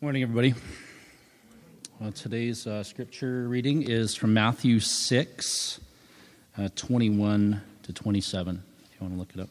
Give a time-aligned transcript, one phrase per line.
[0.00, 0.54] Morning, everybody.
[1.98, 5.80] Well, today's uh, scripture reading is from Matthew 6,
[6.56, 9.48] uh, 21 to 27, if you want to look it up.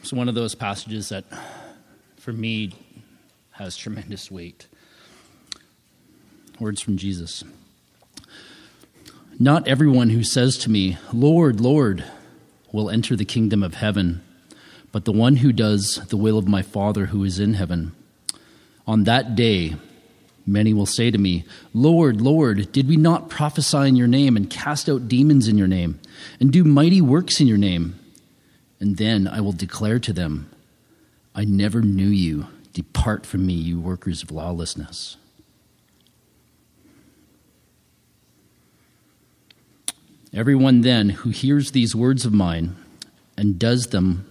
[0.00, 1.26] It's one of those passages that,
[2.16, 2.72] for me,
[3.52, 4.66] has tremendous weight.
[6.58, 7.44] Words from Jesus.
[9.38, 12.02] Not everyone who says to me, Lord, Lord,
[12.72, 14.22] will enter the kingdom of heaven
[14.92, 17.92] but the one who does the will of my Father who is in heaven.
[18.86, 19.76] On that day,
[20.46, 24.48] many will say to me, Lord, Lord, did we not prophesy in your name and
[24.48, 26.00] cast out demons in your name
[26.40, 27.98] and do mighty works in your name?
[28.78, 30.50] And then I will declare to them,
[31.34, 32.46] I never knew you.
[32.72, 35.16] Depart from me, you workers of lawlessness.
[40.32, 42.76] Everyone then who hears these words of mine
[43.38, 44.30] and does them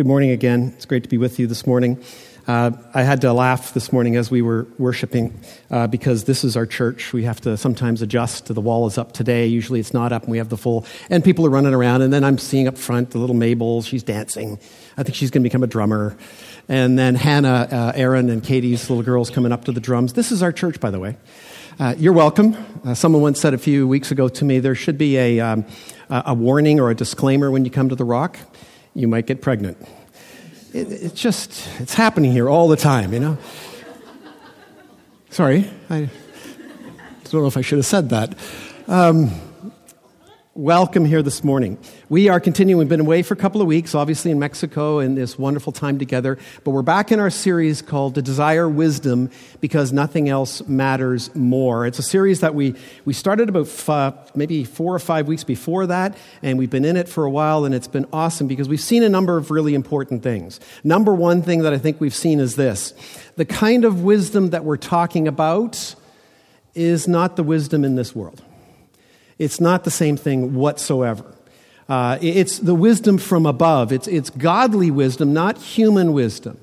[0.00, 0.72] Good morning again.
[0.76, 2.02] It's great to be with you this morning.
[2.48, 5.38] Uh, I had to laugh this morning as we were worshiping
[5.70, 7.12] uh, because this is our church.
[7.12, 9.46] We have to sometimes adjust the wall is up today.
[9.46, 12.00] Usually it's not up and we have the full, and people are running around.
[12.00, 13.82] And then I'm seeing up front the little Mabel.
[13.82, 14.58] She's dancing.
[14.96, 16.16] I think she's going to become a drummer.
[16.66, 20.14] And then Hannah, uh, Aaron, and Katie's little girls coming up to the drums.
[20.14, 21.18] This is our church, by the way.
[21.78, 22.56] Uh, you're welcome.
[22.86, 25.66] Uh, someone once said a few weeks ago to me there should be a, um,
[26.08, 28.38] a warning or a disclaimer when you come to the rock
[28.94, 29.78] you might get pregnant.
[30.72, 33.38] It, it's just, it's happening here all the time, you know?
[35.30, 36.08] Sorry, I
[37.24, 38.34] don't know if I should have said that.
[38.88, 39.30] Um,
[40.60, 41.78] welcome here this morning.
[42.10, 42.80] We are continuing.
[42.80, 45.98] We've been away for a couple of weeks, obviously in Mexico, and this wonderful time
[45.98, 46.36] together.
[46.64, 49.30] But we're back in our series called "To Desire Wisdom"
[49.62, 51.86] because nothing else matters more.
[51.86, 52.74] It's a series that we
[53.06, 56.98] we started about f- maybe four or five weeks before that, and we've been in
[56.98, 59.74] it for a while, and it's been awesome because we've seen a number of really
[59.74, 60.60] important things.
[60.84, 62.92] Number one thing that I think we've seen is this:
[63.36, 65.94] the kind of wisdom that we're talking about
[66.74, 68.42] is not the wisdom in this world.
[69.40, 71.24] It's not the same thing whatsoever.
[71.88, 73.90] Uh, it's the wisdom from above.
[73.90, 76.58] It's, it's godly wisdom, not human wisdom.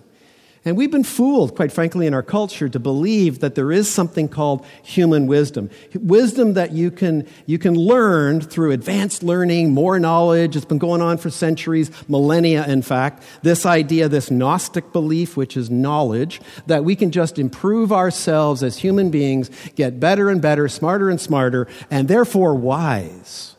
[0.68, 4.28] And we've been fooled, quite frankly, in our culture to believe that there is something
[4.28, 5.70] called human wisdom.
[5.96, 10.58] Wisdom that you can, you can learn through advanced learning, more knowledge.
[10.58, 13.24] It's been going on for centuries, millennia, in fact.
[13.44, 18.78] This idea, this Gnostic belief, which is knowledge, that we can just improve ourselves as
[18.78, 23.56] human beings, get better and better, smarter and smarter, and therefore wise.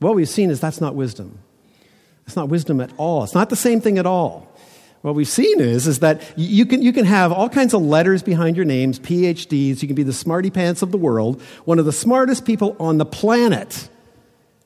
[0.00, 1.38] What we've seen is that's not wisdom.
[2.26, 3.24] It's not wisdom at all.
[3.24, 4.54] It's not the same thing at all.
[5.06, 8.24] What we've seen is, is that you can, you can have all kinds of letters
[8.24, 11.84] behind your names, PhDs, you can be the smarty pants of the world, one of
[11.84, 13.88] the smartest people on the planet.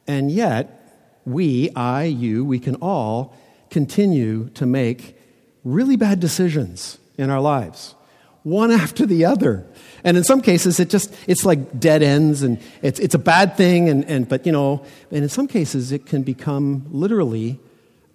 [0.07, 3.37] And yet, we, I, you, we can all
[3.69, 5.15] continue to make
[5.63, 7.95] really bad decisions in our lives,
[8.43, 9.67] one after the other.
[10.05, 13.59] And in some cases, it just, it's like dead ends and it's, it's a bad
[13.59, 13.91] thing.
[13.91, 17.61] And, and, but, you know, and in some cases, it can become literally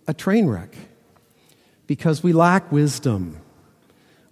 [0.07, 0.75] a train wreck
[1.87, 3.39] because we lack wisdom.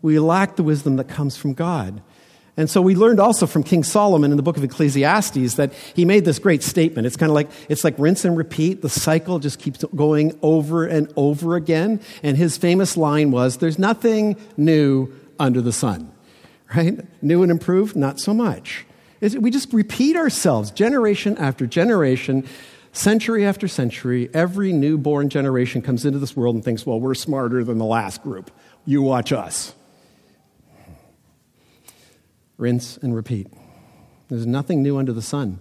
[0.01, 2.01] We lack the wisdom that comes from God.
[2.55, 6.05] And so we learned also from King Solomon in the book of Ecclesiastes that he
[6.05, 7.07] made this great statement.
[7.07, 8.83] It's kind of like it's like rinse and repeat.
[8.83, 11.99] The cycle just keeps going over and over again.
[12.21, 16.11] And his famous line was, "There's nothing new under the sun."
[16.75, 16.99] Right?
[17.21, 18.85] New and improved, not so much.
[19.39, 22.43] we just repeat ourselves generation after generation
[22.93, 27.63] Century after century, every newborn generation comes into this world and thinks, well, we're smarter
[27.63, 28.51] than the last group.
[28.85, 29.73] You watch us.
[32.57, 33.47] Rinse and repeat.
[34.29, 35.57] There's nothing new under the sun.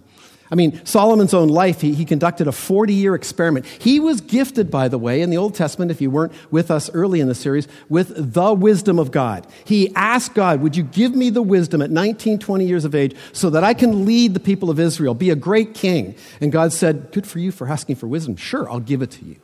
[0.53, 3.65] I mean, Solomon's own life, he, he conducted a 40 year experiment.
[3.65, 6.91] He was gifted, by the way, in the Old Testament, if you weren't with us
[6.93, 9.47] early in the series, with the wisdom of God.
[9.65, 13.15] He asked God, Would you give me the wisdom at 19, 20 years of age
[13.31, 16.13] so that I can lead the people of Israel, be a great king?
[16.39, 18.35] And God said, Good for you for asking for wisdom.
[18.35, 19.37] Sure, I'll give it to you.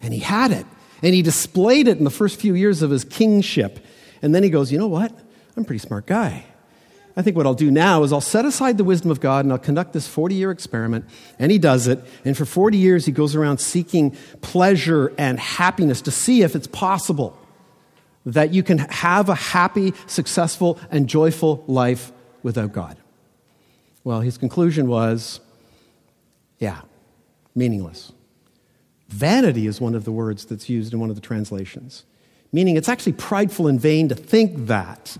[0.00, 0.66] And he had it.
[1.02, 3.84] And he displayed it in the first few years of his kingship.
[4.22, 5.10] And then he goes, You know what?
[5.56, 6.44] I'm a pretty smart guy.
[7.16, 9.52] I think what I'll do now is I'll set aside the wisdom of God and
[9.52, 11.04] I'll conduct this 40 year experiment.
[11.38, 12.00] And he does it.
[12.24, 16.66] And for 40 years, he goes around seeking pleasure and happiness to see if it's
[16.66, 17.38] possible.
[18.26, 22.10] that you can have a happy, successful, and joyful life
[22.42, 22.96] without God?
[24.02, 25.40] Well, his conclusion was
[26.58, 26.80] yeah,
[27.54, 28.12] meaningless.
[29.08, 32.04] Vanity is one of the words that's used in one of the translations,
[32.52, 35.16] meaning it's actually prideful and vain to think that.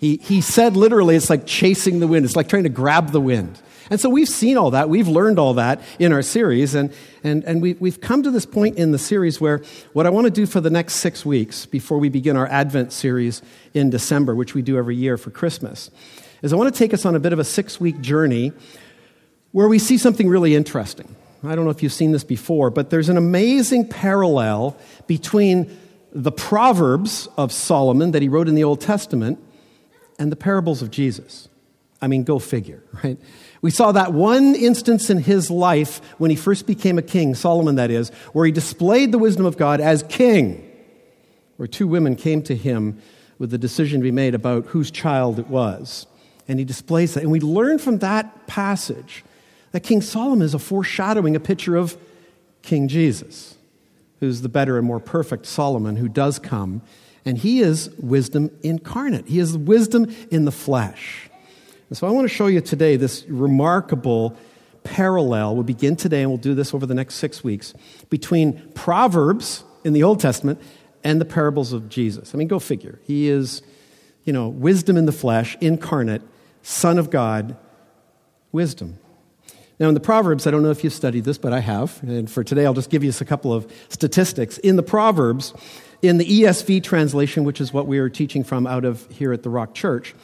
[0.00, 3.20] He, he said literally, it's like chasing the wind, it's like trying to grab the
[3.20, 3.60] wind.
[3.90, 6.90] And so we've seen all that, we've learned all that in our series, and,
[7.22, 9.62] and, and we, we've come to this point in the series where
[9.92, 12.94] what I want to do for the next six weeks before we begin our Advent
[12.94, 13.42] series
[13.74, 15.90] in December, which we do every year for Christmas,
[16.40, 18.52] is I want to take us on a bit of a six week journey
[19.52, 21.14] where we see something really interesting.
[21.44, 25.76] I don't know if you've seen this before, but there's an amazing parallel between
[26.12, 29.38] the Proverbs of Solomon that he wrote in the Old Testament
[30.20, 31.48] and the parables of Jesus.
[32.02, 33.18] I mean, go figure, right?
[33.62, 37.74] We saw that one instance in his life when he first became a king, Solomon
[37.74, 40.70] that is, where he displayed the wisdom of God as king,
[41.56, 43.02] where two women came to him
[43.38, 46.06] with the decision to be made about whose child it was.
[46.46, 47.22] And he displays that.
[47.22, 49.24] And we learn from that passage
[49.72, 51.96] that King Solomon is a foreshadowing, a picture of
[52.62, 53.56] King Jesus,
[54.18, 56.82] who's the better and more perfect Solomon who does come.
[57.24, 61.30] And he is wisdom incarnate, he is wisdom in the flesh.
[61.88, 64.36] And so I want to show you today this remarkable
[64.84, 65.54] parallel.
[65.54, 67.74] We'll begin today and we'll do this over the next six weeks
[68.08, 70.60] between Proverbs in the Old Testament
[71.02, 72.34] and the parables of Jesus.
[72.34, 73.00] I mean, go figure.
[73.04, 73.62] He is,
[74.24, 76.22] you know, wisdom in the flesh, incarnate,
[76.62, 77.56] Son of God,
[78.52, 78.98] wisdom.
[79.78, 82.02] Now, in the Proverbs, I don't know if you've studied this, but I have.
[82.02, 84.58] And for today, I'll just give you a couple of statistics.
[84.58, 85.54] In the Proverbs,
[86.02, 89.42] in the ESV translation, which is what we are teaching from out of here at
[89.42, 90.14] the Rock Church,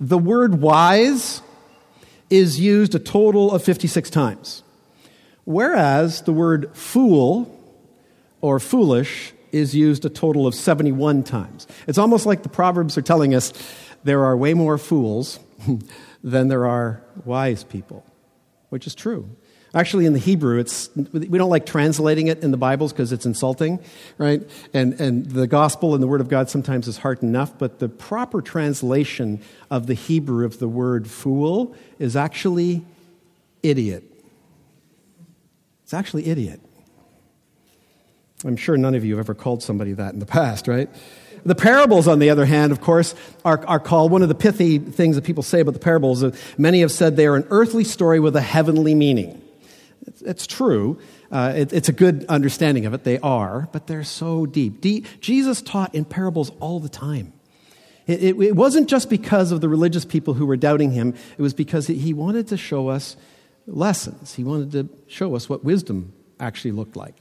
[0.00, 1.42] the word wise
[2.30, 4.62] is used a total of 56 times.
[5.44, 7.54] Whereas the word fool
[8.40, 11.66] or foolish is used a total of 71 times.
[11.86, 13.52] It's almost like the Proverbs are telling us
[14.04, 15.40] there are way more fools
[16.22, 18.04] than there are wise people
[18.68, 19.28] which is true.
[19.74, 23.26] Actually, in the Hebrew, it's, we don't like translating it in the Bibles because it's
[23.26, 23.80] insulting,
[24.16, 24.42] right?
[24.72, 27.88] And, and the gospel and the word of God sometimes is hard enough, but the
[27.88, 32.82] proper translation of the Hebrew of the word fool is actually
[33.62, 34.04] idiot.
[35.84, 36.60] It's actually idiot.
[38.44, 40.88] I'm sure none of you have ever called somebody that in the past, right?
[41.44, 43.14] The parables, on the other hand, of course,
[43.44, 46.24] are, are called one of the pithy things that people say about the parables.
[46.56, 49.42] Many have said they are an earthly story with a heavenly meaning.
[50.06, 50.98] It's, it's true.
[51.30, 53.04] Uh, it, it's a good understanding of it.
[53.04, 54.80] They are, but they're so deep.
[55.20, 57.32] Jesus taught in parables all the time.
[58.06, 61.42] It, it, it, wasn't just because of the religious people who were doubting him, it
[61.42, 63.16] was because he wanted to show us
[63.66, 64.34] lessons.
[64.34, 67.14] He wanted to show us what wisdom actually looked like.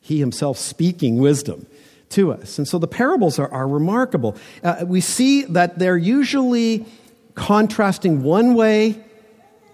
[0.00, 1.66] He himself speaking wisdom
[2.10, 2.58] to us.
[2.58, 4.36] And so the parables are, are remarkable.
[4.62, 6.86] Uh, we see that they're usually
[7.34, 9.02] contrasting one way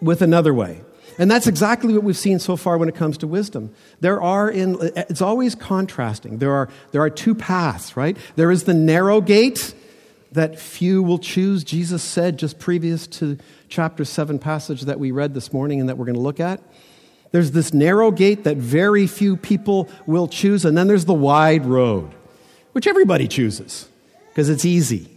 [0.01, 0.83] with another way.
[1.19, 3.75] And that's exactly what we've seen so far when it comes to wisdom.
[4.01, 6.39] There are in, it's always contrasting.
[6.39, 8.17] There are, there are two paths, right?
[8.37, 9.75] There is the narrow gate
[10.33, 15.33] that few will choose, Jesus said just previous to chapter 7 passage that we read
[15.33, 16.61] this morning and that we're going to look at.
[17.33, 21.67] There's this narrow gate that very few people will choose, and then there's the wide
[21.67, 22.15] road
[22.73, 23.89] which everybody chooses
[24.29, 25.16] because it's easy.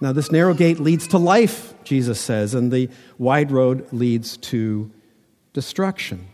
[0.00, 2.88] Now, this narrow gate leads to life, Jesus says, and the
[3.18, 4.90] wide road leads to
[5.52, 6.26] destruction.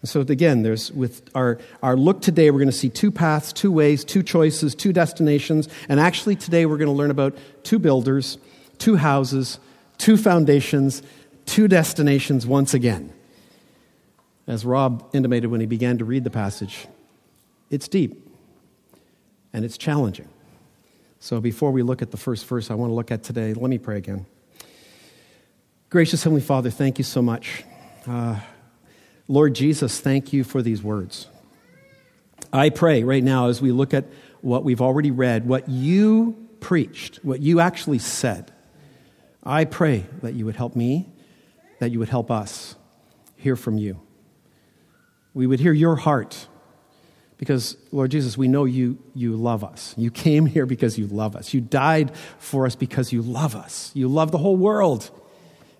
[0.00, 3.52] And so, again, there's with our, our look today, we're going to see two paths,
[3.52, 5.68] two ways, two choices, two destinations.
[5.88, 8.38] And actually, today, we're going to learn about two builders,
[8.78, 9.60] two houses,
[9.98, 11.04] two foundations,
[11.46, 13.12] two destinations once again.
[14.48, 16.88] As Rob intimated when he began to read the passage,
[17.70, 18.28] it's deep
[19.52, 20.28] and it's challenging.
[21.22, 23.70] So before we look at the first verse I want to look at today, let
[23.70, 24.26] me pray again.
[25.88, 27.62] Gracious Heavenly Father, thank you so much.
[28.08, 28.40] Uh,
[29.28, 31.28] Lord Jesus, thank you for these words.
[32.52, 34.06] I pray right now as we look at
[34.40, 38.52] what we've already read, what you preached, what you actually said,
[39.44, 41.08] I pray that you would help me,
[41.78, 42.74] that you would help us
[43.36, 44.00] hear from you.
[45.34, 46.48] We would hear your heart
[47.42, 49.96] because, Lord Jesus, we know you, you love us.
[49.98, 51.52] You came here because you love us.
[51.52, 53.90] You died for us because you love us.
[53.94, 55.10] You love the whole world.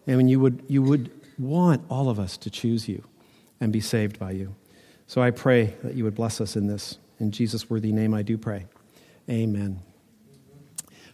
[0.08, 3.04] And you would, you would want all of us to choose you
[3.60, 4.56] and be saved by you.
[5.06, 6.98] So I pray that you would bless us in this.
[7.20, 8.66] In Jesus' worthy name, I do pray.
[9.30, 9.78] Amen.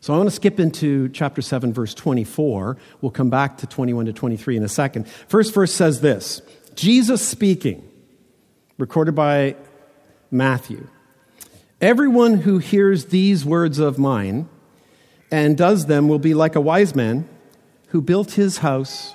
[0.00, 2.78] So I want to skip into chapter 7, verse 24.
[3.02, 5.08] We'll come back to 21 to 23 in a second.
[5.28, 6.40] First verse says this
[6.74, 7.86] Jesus speaking,
[8.78, 9.54] recorded by
[10.30, 10.88] Matthew.
[11.80, 14.48] Everyone who hears these words of mine
[15.30, 17.28] and does them will be like a wise man
[17.88, 19.14] who built his house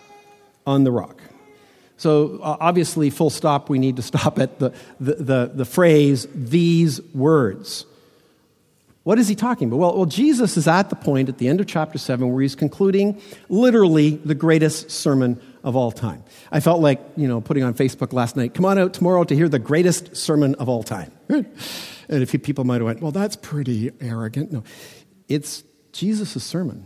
[0.65, 1.21] on the rock.
[1.97, 6.27] So, uh, obviously, full stop, we need to stop at the, the, the, the, phrase,
[6.33, 7.85] these words.
[9.03, 9.77] What is he talking about?
[9.77, 12.55] Well, well, Jesus is at the point at the end of chapter 7 where he's
[12.55, 16.23] concluding literally the greatest sermon of all time.
[16.51, 19.35] I felt like, you know, putting on Facebook last night, come on out tomorrow to
[19.35, 21.11] hear the greatest sermon of all time.
[21.29, 21.45] and
[22.09, 24.53] a few people might have went, well, that's pretty arrogant.
[24.53, 24.63] No,
[25.27, 26.85] it's Jesus' sermon.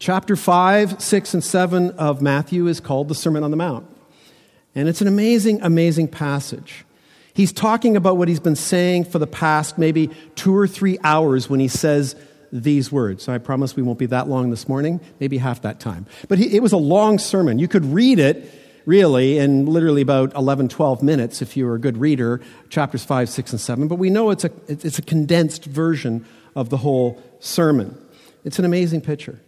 [0.00, 3.86] Chapter 5, 6, and 7 of Matthew is called the Sermon on the Mount.
[4.74, 6.84] And it's an amazing, amazing passage.
[7.34, 11.50] He's talking about what he's been saying for the past maybe two or three hours
[11.50, 12.14] when he says
[12.52, 13.24] these words.
[13.24, 16.06] So I promise we won't be that long this morning, maybe half that time.
[16.28, 17.58] But he, it was a long sermon.
[17.58, 18.52] You could read it
[18.86, 23.28] really in literally about 11, 12 minutes if you were a good reader, chapters 5,
[23.28, 23.88] 6, and 7.
[23.88, 26.24] But we know it's a, it's a condensed version
[26.54, 27.98] of the whole sermon.
[28.44, 29.40] It's an amazing picture.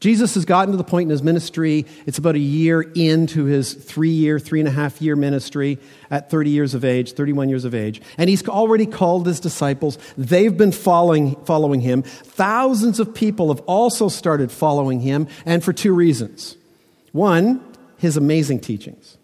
[0.00, 3.74] Jesus has gotten to the point in his ministry, it's about a year into his
[3.74, 5.78] three year, three and a half year ministry
[6.10, 8.00] at 30 years of age, 31 years of age.
[8.16, 9.98] And he's already called his disciples.
[10.16, 12.02] They've been following, following him.
[12.02, 16.56] Thousands of people have also started following him, and for two reasons.
[17.12, 17.64] One,
[17.96, 19.16] his amazing teachings.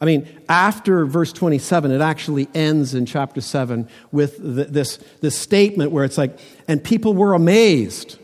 [0.00, 5.38] I mean, after verse 27, it actually ends in chapter 7 with the, this, this
[5.38, 8.18] statement where it's like, and people were amazed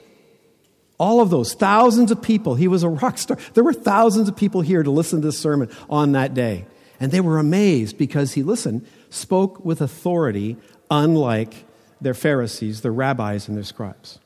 [1.01, 2.55] all of those, thousands of people.
[2.55, 3.39] He was a rock star.
[3.55, 6.67] There were thousands of people here to listen to this sermon on that day.
[7.01, 10.59] And they were amazed because he, listened, spoke with authority,
[10.91, 11.65] unlike
[12.03, 14.19] their Pharisees, their rabbis, and their scribes.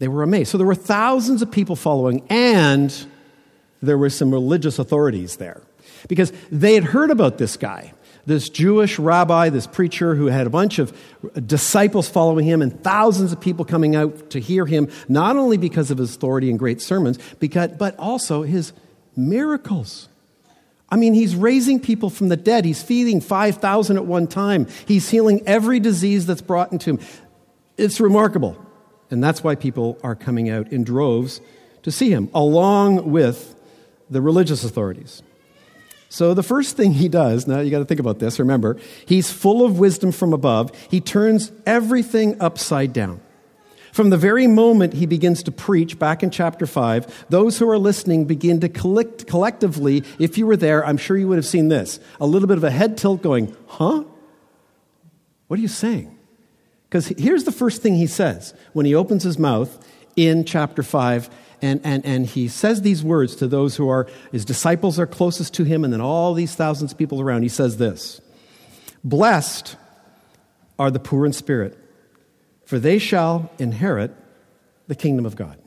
[0.00, 0.50] They were amazed.
[0.50, 2.92] So there were thousands of people following, and
[3.80, 5.62] there were some religious authorities there
[6.08, 7.92] because they had heard about this guy
[8.28, 10.96] this Jewish rabbi, this preacher who had a bunch of
[11.46, 15.90] disciples following him and thousands of people coming out to hear him, not only because
[15.90, 18.74] of his authority and great sermons, but also his
[19.16, 20.10] miracles.
[20.90, 22.66] I mean, he's raising people from the dead.
[22.66, 24.66] He's feeding 5,000 at one time.
[24.86, 27.00] He's healing every disease that's brought into him.
[27.78, 28.62] It's remarkable.
[29.10, 31.40] And that's why people are coming out in droves
[31.82, 33.54] to see him, along with
[34.10, 35.22] the religious authorities.
[36.10, 39.30] So, the first thing he does, now you got to think about this, remember, he's
[39.30, 40.72] full of wisdom from above.
[40.90, 43.20] He turns everything upside down.
[43.92, 47.78] From the very moment he begins to preach, back in chapter 5, those who are
[47.78, 51.68] listening begin to collect, collectively, if you were there, I'm sure you would have seen
[51.68, 54.04] this a little bit of a head tilt going, huh?
[55.48, 56.16] What are you saying?
[56.88, 59.86] Because here's the first thing he says when he opens his mouth
[60.16, 61.28] in chapter 5
[61.60, 65.54] and, and, and he says these words to those who are his disciples are closest
[65.54, 67.42] to him, and then all these thousands of people around.
[67.42, 68.20] He says this
[69.04, 69.76] Blessed
[70.78, 71.76] are the poor in spirit,
[72.64, 74.12] for they shall inherit
[74.86, 75.58] the kingdom of God.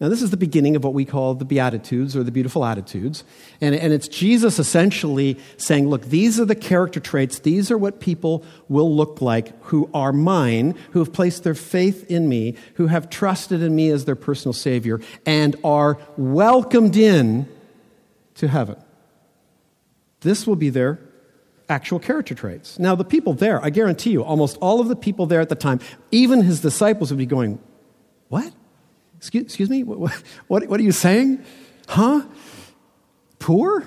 [0.00, 3.22] Now, this is the beginning of what we call the Beatitudes or the beautiful attitudes.
[3.60, 8.00] And, and it's Jesus essentially saying, look, these are the character traits, these are what
[8.00, 12.86] people will look like who are mine, who have placed their faith in me, who
[12.86, 17.46] have trusted in me as their personal Savior, and are welcomed in
[18.36, 18.82] to heaven.
[20.20, 20.98] This will be their
[21.68, 22.78] actual character traits.
[22.78, 25.54] Now, the people there, I guarantee you, almost all of the people there at the
[25.54, 25.78] time,
[26.10, 27.58] even his disciples would be going,
[28.28, 28.54] What?
[29.20, 29.82] Excuse, excuse me?
[29.82, 30.10] What,
[30.48, 31.44] what, what are you saying?
[31.86, 32.22] Huh?
[33.38, 33.86] Poor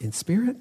[0.00, 0.56] in spirit?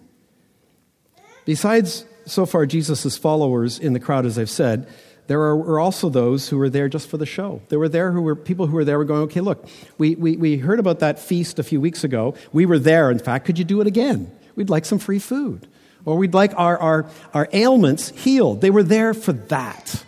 [1.45, 4.89] Besides, so far, Jesus' followers in the crowd, as I've said,
[5.27, 7.61] there are, were also those who were there just for the show.
[7.69, 9.65] There were there who were people who were there were going, okay, look,
[9.97, 12.35] we, we, we heard about that feast a few weeks ago.
[12.51, 13.45] We were there, in fact.
[13.45, 14.29] Could you do it again?
[14.57, 15.65] We'd like some free food.
[16.03, 18.59] Or we'd like our, our, our ailments healed.
[18.59, 20.03] They were there for that.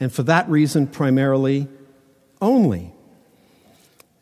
[0.00, 1.68] And for that reason, primarily
[2.40, 2.93] only.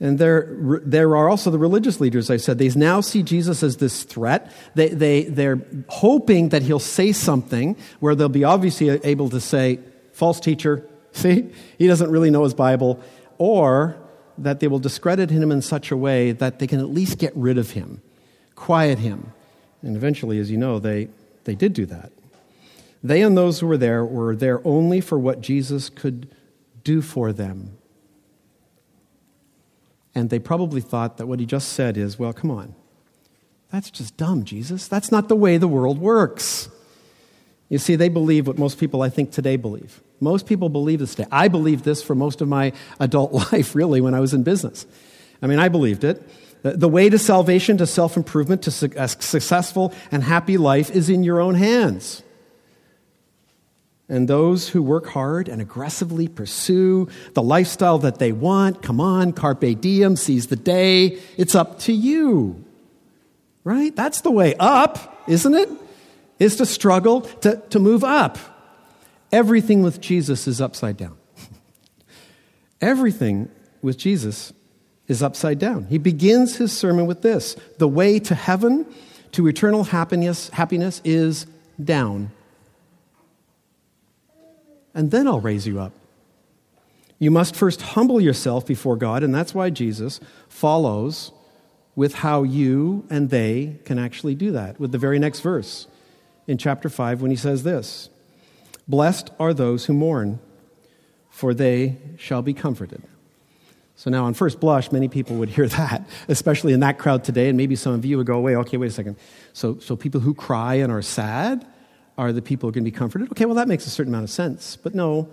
[0.02, 0.48] And there,
[0.84, 2.58] there are also the religious leaders, I said.
[2.58, 4.50] They now see Jesus as this threat.
[4.74, 9.78] They, they, they're hoping that he'll say something where they'll be obviously able to say,
[10.12, 13.00] false teacher, see, he doesn't really know his Bible,
[13.38, 13.96] or
[14.38, 17.32] that they will discredit him in such a way that they can at least get
[17.36, 18.02] rid of him,
[18.56, 19.32] quiet him.
[19.82, 21.10] And eventually, as you know, they,
[21.44, 22.10] they did do that.
[23.04, 26.28] They and those who were there were there only for what Jesus could
[26.82, 27.78] do for them
[30.14, 32.74] and they probably thought that what he just said is, well, come on.
[33.70, 34.86] That's just dumb, Jesus.
[34.86, 36.68] That's not the way the world works.
[37.70, 40.02] You see, they believe what most people, I think, today believe.
[40.20, 41.28] Most people believe this today.
[41.32, 44.86] I believed this for most of my adult life, really, when I was in business.
[45.40, 46.22] I mean, I believed it.
[46.62, 51.24] The way to salvation, to self improvement, to a successful and happy life is in
[51.24, 52.22] your own hands.
[54.12, 58.82] And those who work hard and aggressively pursue the lifestyle that they want.
[58.82, 61.18] Come on, carpe diem, seize the day.
[61.38, 62.62] It's up to you.
[63.64, 63.96] Right?
[63.96, 65.70] That's the way up, isn't it?
[66.38, 68.36] Is to struggle to, to move up.
[69.32, 71.16] Everything with Jesus is upside down.
[72.82, 73.48] Everything
[73.80, 74.52] with Jesus
[75.08, 75.86] is upside down.
[75.86, 78.84] He begins his sermon with this The way to heaven,
[79.32, 81.46] to eternal happiness, happiness is
[81.82, 82.30] down
[84.94, 85.92] and then I'll raise you up.
[87.18, 90.18] You must first humble yourself before God, and that's why Jesus
[90.48, 91.30] follows
[91.94, 95.86] with how you and they can actually do that, with the very next verse
[96.46, 98.08] in chapter 5 when he says this
[98.88, 100.40] Blessed are those who mourn,
[101.30, 103.02] for they shall be comforted.
[103.94, 107.48] So now, on first blush, many people would hear that, especially in that crowd today,
[107.48, 109.16] and maybe some of you would go, wait, okay, wait a second.
[109.52, 111.66] So, so people who cry and are sad,
[112.18, 113.30] are the people going to be comforted?
[113.32, 114.76] Okay, well, that makes a certain amount of sense.
[114.76, 115.28] But no,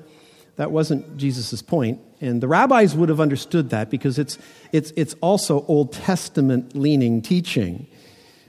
[0.56, 2.00] that wasn't Jesus' point.
[2.22, 4.38] And the rabbis would have understood that because it's,
[4.72, 7.88] it's, it's also Old Testament leaning teaching.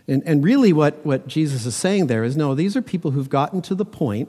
[0.09, 3.31] And, and really, what, what Jesus is saying there is no, these are people who've
[3.31, 4.29] gotten to the point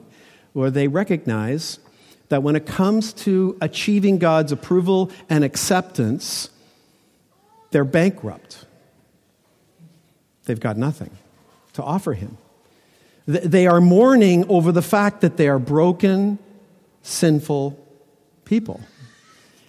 [0.52, 1.78] where they recognize
[2.28, 6.50] that when it comes to achieving God's approval and acceptance,
[7.72, 8.64] they're bankrupt.
[10.44, 11.10] They've got nothing
[11.72, 12.38] to offer Him.
[13.26, 16.38] They are mourning over the fact that they are broken,
[17.02, 17.78] sinful
[18.44, 18.80] people.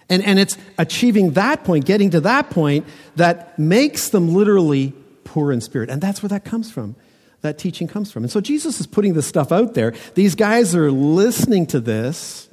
[0.08, 4.92] And, and it's achieving that point, getting to that point, that makes them literally
[5.24, 5.88] poor in spirit.
[5.88, 6.96] And that's where that comes from.
[7.40, 8.24] That teaching comes from.
[8.24, 9.94] And so Jesus is putting this stuff out there.
[10.14, 12.48] These guys are listening to this.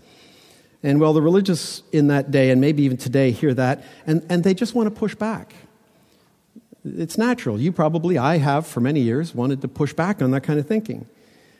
[0.83, 4.43] And well, the religious in that day, and maybe even today, hear that, and, and
[4.43, 5.53] they just want to push back.
[6.83, 7.59] It's natural.
[7.59, 10.67] You probably, I have for many years, wanted to push back on that kind of
[10.67, 11.05] thinking.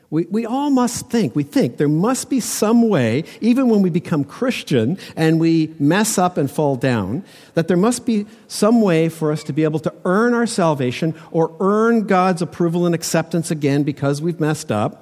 [0.10, 3.90] We, we all must think, we think there must be some way, even when we
[3.90, 9.08] become Christian and we mess up and fall down, that there must be some way
[9.08, 13.52] for us to be able to earn our salvation or earn God's approval and acceptance
[13.52, 15.02] again because we've messed up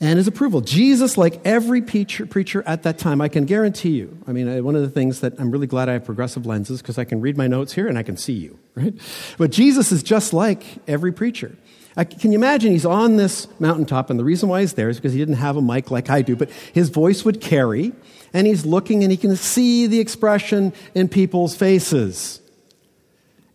[0.00, 0.62] and his approval.
[0.62, 4.18] Jesus, like every preacher, preacher at that time, I can guarantee you.
[4.26, 6.98] I mean, one of the things that I'm really glad I have progressive lenses because
[6.98, 8.94] I can read my notes here and I can see you, right?
[9.36, 11.56] But Jesus is just like every preacher.
[11.96, 14.96] I, can you imagine he's on this mountaintop, and the reason why he's there is
[14.96, 17.92] because he didn't have a mic like I do, but his voice would carry,
[18.32, 22.40] and he's looking and he can see the expression in people's faces.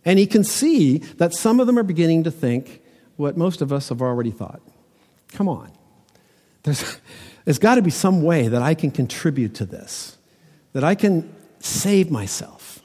[0.04, 2.82] And he can see that some of them are beginning to think
[3.16, 4.60] what most of us have already thought.
[5.32, 5.75] Come on.
[6.66, 7.00] There's,
[7.44, 10.18] there's got to be some way that I can contribute to this,
[10.72, 12.82] that I can save myself,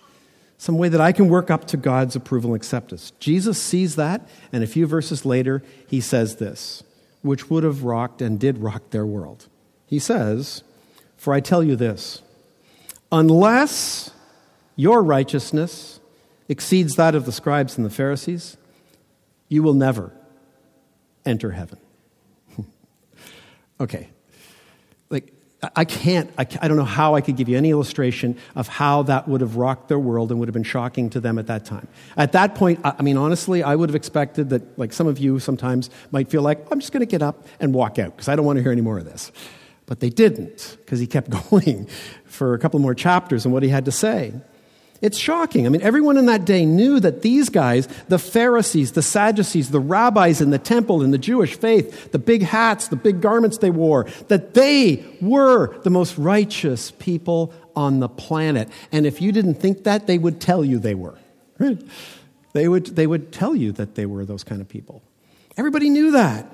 [0.59, 3.11] some way that I can work up to God's approval and acceptance.
[3.19, 4.21] Jesus sees that,
[4.53, 6.83] and a few verses later, he says this,
[7.23, 9.47] which would have rocked and did rock their world.
[9.87, 10.63] He says,
[11.17, 12.21] For I tell you this,
[13.11, 14.11] unless
[14.75, 15.99] your righteousness
[16.47, 18.57] exceeds that of the scribes and the Pharisees,
[19.49, 20.11] you will never
[21.25, 21.79] enter heaven.
[23.81, 24.09] Okay.
[25.09, 25.33] Like,
[25.75, 29.03] I can't, I, I, don't know how I could give you any illustration of how
[29.03, 31.65] that would have rocked their world and would have been shocking to them at that
[31.65, 31.87] time.
[32.15, 35.17] At that point, I, I mean, honestly, I would have expected that, like some of
[35.17, 38.27] you sometimes might feel like, I'm just going to get up and walk out because
[38.27, 39.31] I don't want to hear any more of this.
[39.87, 41.87] But they didn't because he kept going
[42.25, 44.33] for a couple more chapters and what he had to say.
[45.01, 45.65] It's shocking.
[45.65, 49.79] I mean, everyone in that day knew that these guys, the Pharisees, the Sadducees, the
[49.79, 53.71] rabbis in the temple, in the Jewish faith, the big hats, the big garments they
[53.71, 58.69] wore, that they were the most righteous people on the planet.
[58.91, 61.17] And if you didn't think that, they would tell you they were.
[61.57, 61.81] Right?
[62.53, 65.01] They would, they would tell you that they were those kind of people.
[65.57, 66.45] Everybody knew that.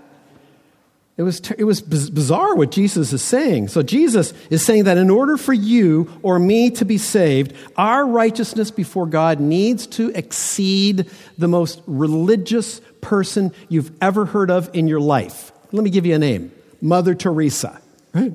[1.17, 3.69] It was, it was bizarre what Jesus is saying.
[3.69, 8.05] So, Jesus is saying that in order for you or me to be saved, our
[8.05, 14.87] righteousness before God needs to exceed the most religious person you've ever heard of in
[14.87, 15.51] your life.
[15.71, 16.51] Let me give you a name
[16.81, 17.81] Mother Teresa.
[18.13, 18.33] Right?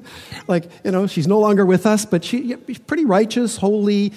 [0.48, 4.12] Like, you know, she's no longer with us, but she's pretty righteous, holy,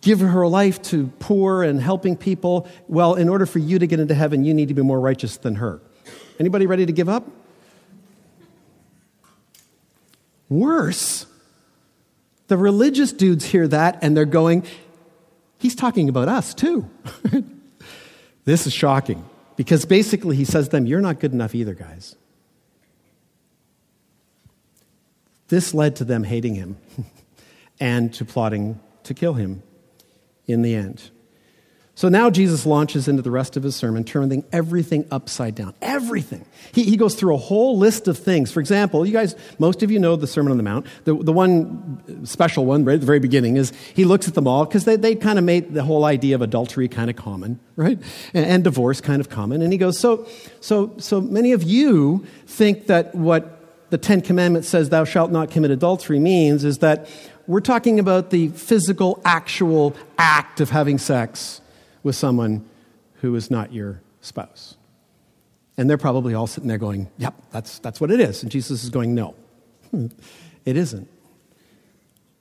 [0.00, 2.68] give her life to poor and helping people.
[2.86, 5.38] Well, in order for you to get into heaven, you need to be more righteous
[5.38, 5.80] than her.
[6.38, 7.26] Anybody ready to give up?
[10.48, 11.26] Worse,
[12.48, 14.64] the religious dudes hear that and they're going,
[15.58, 16.88] he's talking about us too.
[18.44, 19.24] this is shocking
[19.56, 22.16] because basically he says to them, You're not good enough either, guys.
[25.48, 26.76] This led to them hating him
[27.80, 29.62] and to plotting to kill him
[30.46, 31.10] in the end.
[31.96, 35.74] So now Jesus launches into the rest of his sermon, turning everything upside down.
[35.80, 36.44] Everything.
[36.72, 38.50] He, he goes through a whole list of things.
[38.50, 40.86] For example, you guys, most of you know the Sermon on the Mount.
[41.04, 44.48] The, the one special one, right at the very beginning, is he looks at them
[44.48, 47.60] all because they, they kind of made the whole idea of adultery kind of common,
[47.76, 47.98] right?
[48.34, 49.62] And, and divorce kind of common.
[49.62, 50.26] And he goes, so,
[50.60, 55.52] so, so many of you think that what the Ten Commandments says, thou shalt not
[55.52, 57.08] commit adultery, means is that
[57.46, 61.60] we're talking about the physical, actual act of having sex
[62.04, 62.64] with someone
[63.14, 64.76] who is not your spouse.
[65.76, 68.42] And they're probably all sitting there going, Yep, that's, that's what it is.
[68.42, 69.34] And Jesus is going, No,
[70.64, 71.08] it isn't.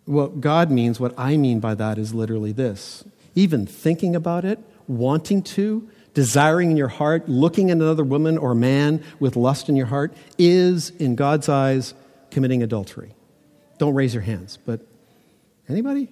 [0.05, 3.03] What God means, what I mean by that is literally this
[3.35, 8.53] even thinking about it, wanting to, desiring in your heart, looking at another woman or
[8.53, 11.95] man with lust in your heart, is, in God's eyes,
[12.29, 13.15] committing adultery.
[13.79, 14.81] Don't raise your hands, but
[15.67, 16.09] anybody?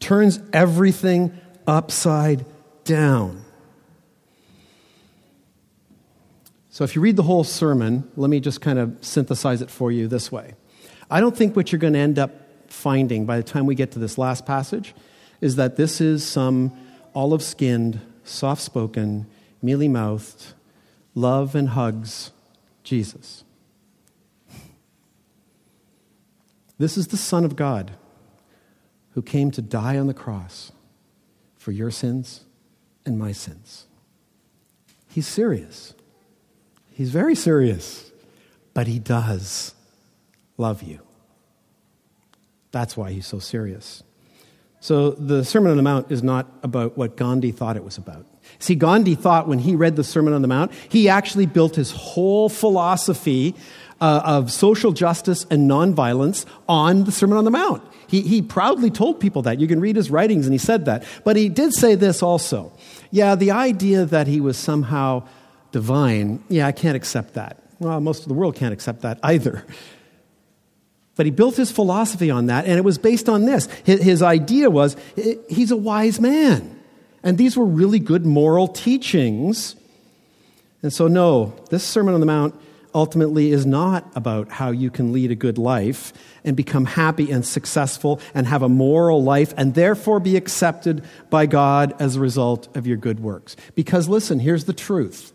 [0.00, 2.44] Turns everything upside
[2.84, 3.44] down.
[6.70, 9.90] So, if you read the whole sermon, let me just kind of synthesize it for
[9.90, 10.54] you this way.
[11.10, 12.30] I don't think what you're going to end up
[12.70, 14.94] finding by the time we get to this last passage
[15.40, 16.72] is that this is some
[17.14, 19.26] olive skinned, soft spoken,
[19.60, 20.52] mealy mouthed,
[21.14, 22.30] love and hugs
[22.84, 23.44] Jesus.
[26.78, 27.92] This is the Son of God
[29.18, 30.70] who came to die on the cross
[31.56, 32.44] for your sins
[33.04, 33.86] and my sins.
[35.08, 35.92] He's serious.
[36.92, 38.12] He's very serious,
[38.74, 39.74] but he does
[40.56, 41.00] love you.
[42.70, 44.04] That's why he's so serious.
[44.78, 48.24] So the Sermon on the Mount is not about what Gandhi thought it was about.
[48.60, 51.90] See, Gandhi thought when he read the Sermon on the Mount, he actually built his
[51.90, 53.56] whole philosophy
[54.00, 57.82] uh, of social justice and nonviolence on the Sermon on the Mount.
[58.06, 59.60] He, he proudly told people that.
[59.60, 61.04] You can read his writings, and he said that.
[61.24, 62.72] But he did say this also.
[63.10, 65.28] Yeah, the idea that he was somehow
[65.72, 67.62] divine, yeah, I can't accept that.
[67.78, 69.64] Well, most of the world can't accept that either.
[71.16, 73.66] But he built his philosophy on that, and it was based on this.
[73.84, 74.96] His, his idea was
[75.48, 76.76] he's a wise man.
[77.22, 79.74] And these were really good moral teachings.
[80.82, 82.54] And so, no, this Sermon on the Mount
[82.94, 86.12] ultimately is not about how you can lead a good life
[86.44, 91.46] and become happy and successful and have a moral life and therefore be accepted by
[91.46, 93.56] God as a result of your good works.
[93.74, 95.32] Because listen, here's the truth.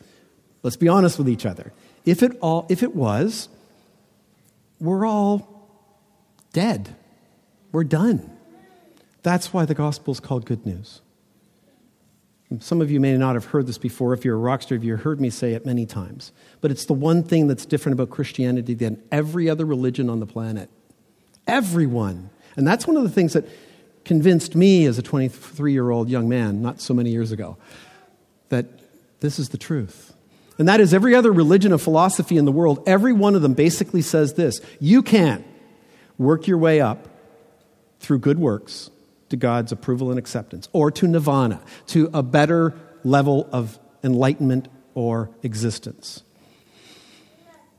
[0.64, 1.74] Let's be honest with each other.
[2.06, 3.50] If it all if it was,
[4.80, 5.70] we're all
[6.54, 6.96] dead.
[7.72, 8.30] We're done.
[9.22, 11.02] That's why the gospel is called good news.
[12.60, 14.14] Some of you may not have heard this before.
[14.14, 16.32] If you're a rock star, you've heard me say it many times.
[16.62, 20.26] But it's the one thing that's different about Christianity than every other religion on the
[20.26, 20.70] planet.
[21.48, 22.30] Everyone.
[22.56, 23.48] And that's one of the things that
[24.06, 27.58] convinced me as a 23 year old young man, not so many years ago,
[28.50, 28.66] that
[29.22, 30.14] this is the truth.
[30.60, 33.54] And that is every other religion or philosophy in the world, every one of them
[33.54, 35.46] basically says this you can't
[36.18, 37.08] work your way up
[38.00, 38.92] through good works
[39.34, 42.72] to God's approval and acceptance, or to nirvana, to a better
[43.04, 46.22] level of enlightenment or existence.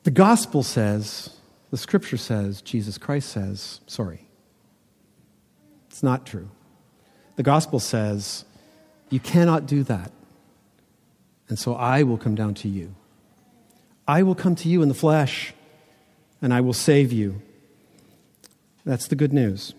[0.02, 1.36] The gospel says,
[1.70, 4.26] the scripture says, Jesus Christ says, sorry,
[5.88, 6.50] it's not true.
[7.36, 8.44] The gospel says,
[9.08, 10.10] you cannot do that.
[11.48, 12.96] And so I will come down to you.
[14.08, 15.54] I will come to you in the flesh,
[16.42, 17.40] and I will save you.
[18.84, 19.72] That's the good news.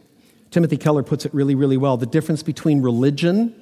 [0.56, 1.98] Timothy Keller puts it really, really well.
[1.98, 3.54] The difference between religion,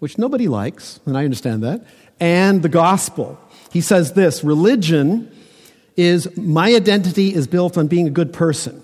[0.00, 1.86] which nobody likes, and I understand that,
[2.18, 3.38] and the gospel.
[3.70, 5.30] He says this religion
[5.96, 8.82] is my identity is built on being a good person.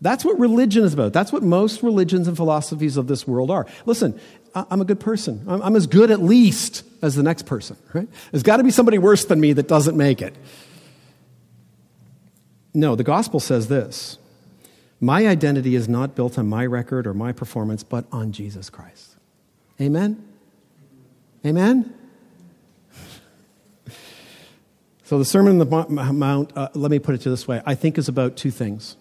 [0.00, 1.12] That's what religion is about.
[1.12, 3.66] That's what most religions and philosophies of this world are.
[3.84, 4.20] Listen,
[4.54, 5.44] I'm a good person.
[5.48, 8.06] I'm as good at least as the next person, right?
[8.30, 10.36] There's got to be somebody worse than me that doesn't make it.
[12.72, 14.16] No, the gospel says this
[15.02, 19.16] my identity is not built on my record or my performance, but on Jesus Christ.
[19.80, 20.24] Amen?
[21.44, 21.92] Amen?
[25.02, 27.74] So, the Sermon on the Mount, uh, let me put it to this way, I
[27.74, 28.96] think is about two things.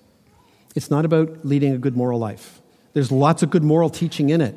[0.76, 2.60] It's not about leading a good moral life,
[2.94, 4.56] there's lots of good moral teaching in it.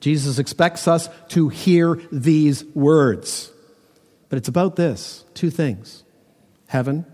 [0.00, 3.52] Jesus expects us to hear these words.
[4.28, 6.02] But it's about this two things
[6.66, 7.06] heaven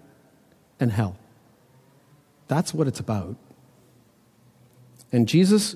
[0.80, 1.16] and hell.
[2.48, 3.36] That's what it's about.
[5.16, 5.74] And Jesus'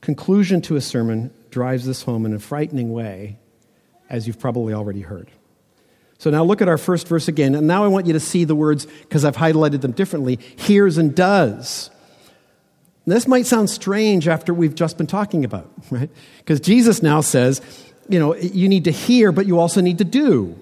[0.00, 3.36] conclusion to his sermon drives this home in a frightening way,
[4.08, 5.28] as you've probably already heard.
[6.18, 7.56] So now look at our first verse again.
[7.56, 10.98] And now I want you to see the words, because I've highlighted them differently, hears
[10.98, 11.90] and does.
[13.08, 16.10] This might sound strange after we've just been talking about, right?
[16.38, 17.60] Because Jesus now says,
[18.08, 20.56] you know, you need to hear, but you also need to do.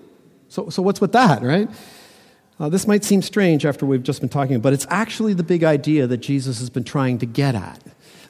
[0.49, 1.69] So, so what's with that, right?
[2.63, 5.65] Uh, this might seem strange after we've just been talking, but it's actually the big
[5.65, 7.83] idea that Jesus has been trying to get at.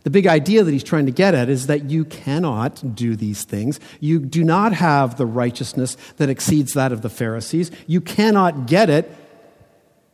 [0.04, 3.44] The big idea that he's trying to get at is that you cannot do these
[3.44, 3.78] things.
[4.00, 7.70] You do not have the righteousness that exceeds that of the Pharisees.
[7.86, 9.14] You cannot get it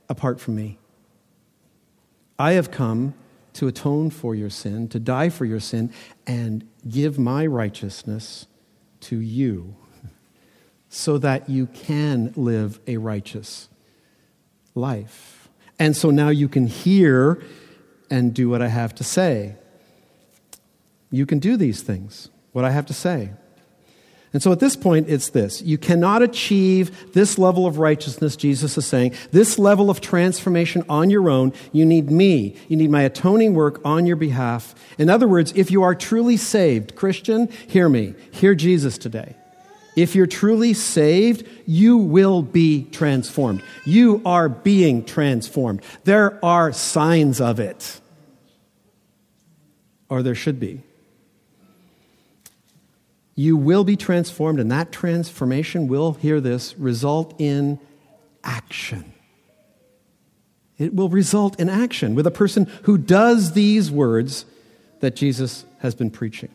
[0.09, 0.79] apart from me.
[2.41, 3.15] I have come
[3.53, 5.93] to atone for your sin, to die for your sin,
[6.27, 8.49] and give my righteousness
[9.03, 9.77] to you
[10.89, 13.69] so that you can live a righteous
[14.79, 15.49] life.
[15.79, 17.43] And so now you can hear
[18.11, 19.57] and do what I have to say.
[21.11, 23.31] You can do these things, what I have to say.
[24.33, 25.63] And so at this point, it's this.
[25.63, 31.09] You cannot achieve this level of righteousness, Jesus is saying, this level of transformation on
[31.09, 31.55] your own.
[31.73, 32.55] You need me.
[32.69, 34.75] You need my atoning work on your behalf.
[34.99, 38.15] In other words, if you are truly saved, Christian, hear me.
[38.31, 39.35] Hear Jesus today.
[39.99, 43.65] If you're truly saved, you will be transformed.
[43.85, 45.83] You are being transformed.
[46.05, 48.01] There are signs of it.
[50.09, 50.83] Or there should be
[53.35, 57.79] you will be transformed, and that transformation will, hear this, result in
[58.43, 59.13] action.
[60.77, 64.45] It will result in action with a person who does these words
[64.99, 66.51] that Jesus has been preaching.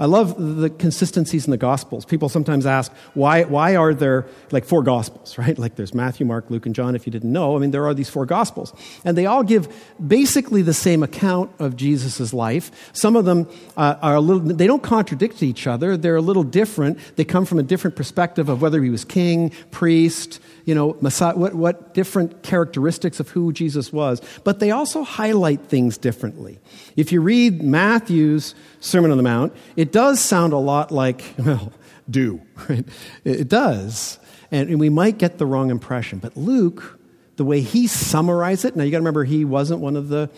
[0.00, 2.06] I love the consistencies in the Gospels.
[2.06, 5.58] People sometimes ask, why, why are there like four Gospels, right?
[5.58, 7.54] Like there's Matthew, Mark, Luke, and John, if you didn't know.
[7.54, 8.72] I mean, there are these four Gospels.
[9.04, 9.68] And they all give
[10.04, 12.90] basically the same account of Jesus' life.
[12.94, 15.98] Some of them uh, are a little, they don't contradict each other.
[15.98, 16.98] They're a little different.
[17.16, 21.36] They come from a different perspective of whether he was king, priest, you know, Messiah,
[21.36, 24.22] what, what different characteristics of who Jesus was.
[24.44, 26.58] But they also highlight things differently.
[26.96, 31.72] If you read Matthew's Sermon on the Mount, it does sound a lot like, well,
[32.08, 32.40] do.
[32.68, 32.86] Right?
[33.24, 34.18] It does.
[34.50, 36.18] And, we might get the wrong impression.
[36.18, 36.98] But Luke,
[37.36, 40.28] the way he summarized it, now you got to remember he wasn't one of the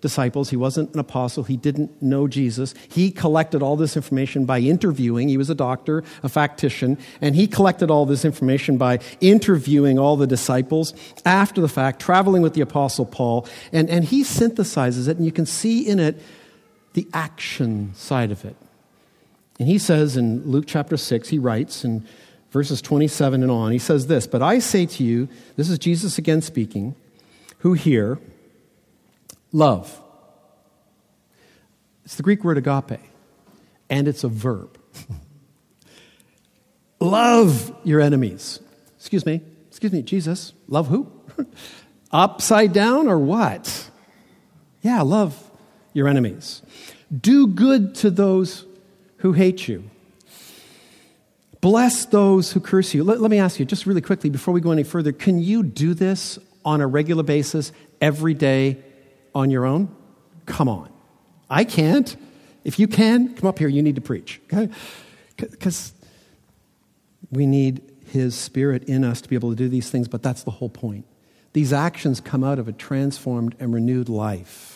[0.00, 0.50] disciples.
[0.50, 1.42] He wasn't an apostle.
[1.42, 2.74] He didn't know Jesus.
[2.88, 5.28] He collected all this information by interviewing.
[5.28, 10.16] He was a doctor, a factician, and he collected all this information by interviewing all
[10.16, 13.48] the disciples after the fact, traveling with the apostle Paul.
[13.72, 16.20] And, and he synthesizes it, and you can see in it
[16.92, 18.56] the action side of it.
[19.58, 22.06] And he says in Luke chapter 6, he writes in
[22.50, 26.18] verses 27 and on, he says this But I say to you, this is Jesus
[26.18, 26.94] again speaking,
[27.58, 28.18] who hear,
[29.52, 30.02] love.
[32.04, 33.00] It's the Greek word agape,
[33.90, 34.78] and it's a verb.
[37.00, 38.60] love your enemies.
[38.96, 41.10] Excuse me, excuse me, Jesus, love who?
[42.12, 43.90] Upside down or what?
[44.82, 45.50] Yeah, love
[45.92, 46.62] your enemies.
[47.20, 48.64] Do good to those
[49.18, 49.90] who hate you.
[51.60, 53.02] Bless those who curse you.
[53.02, 55.62] Let, let, me ask you, just really quickly, before we go any further, can you
[55.62, 58.78] do this on a regular basis every day
[59.34, 59.94] on your own?
[60.44, 60.90] Come on.
[61.48, 62.14] I can't.
[62.64, 63.68] If you can, come up here.
[63.68, 64.72] You need to preach, okay?
[65.36, 65.92] Because
[67.30, 70.42] we need His Spirit in us to be able to do these things, but that's
[70.42, 71.04] the whole point.
[71.52, 74.75] These actions come out of a transformed and renewed life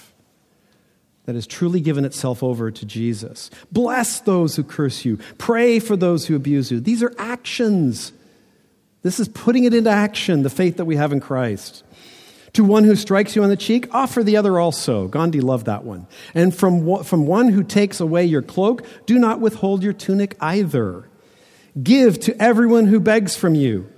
[1.30, 3.50] that has truly given itself over to Jesus.
[3.70, 6.80] Bless those who curse you, pray for those who abuse you.
[6.80, 8.12] These are actions.
[9.02, 11.84] This is putting it into action, the faith that we have in Christ.
[12.54, 15.06] To one who strikes you on the cheek, offer the other also.
[15.06, 16.08] Gandhi loved that one.
[16.34, 21.08] And from, from one who takes away your cloak, do not withhold your tunic either.
[21.80, 23.88] Give to everyone who begs from you.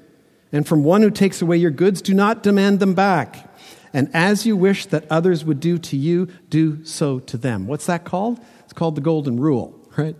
[0.52, 3.51] And from one who takes away your goods, do not demand them back.
[3.92, 7.66] And as you wish that others would do to you, do so to them.
[7.66, 8.40] What's that called?
[8.64, 10.16] It's called the Golden Rule, right?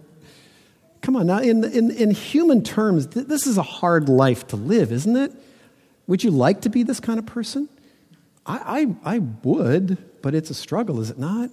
[1.01, 4.57] Come on, now, in, in, in human terms, th- this is a hard life to
[4.57, 5.33] live, isn't it?
[6.07, 7.69] Would you like to be this kind of person?
[8.47, 11.51] I, I, I would, but it's a struggle, is it not?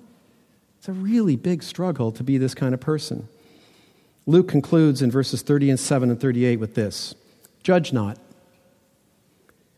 [0.77, 3.27] It's a really big struggle to be this kind of person.
[4.25, 7.15] Luke concludes in verses 30 and 7 and 38 with this
[7.63, 8.17] Judge not,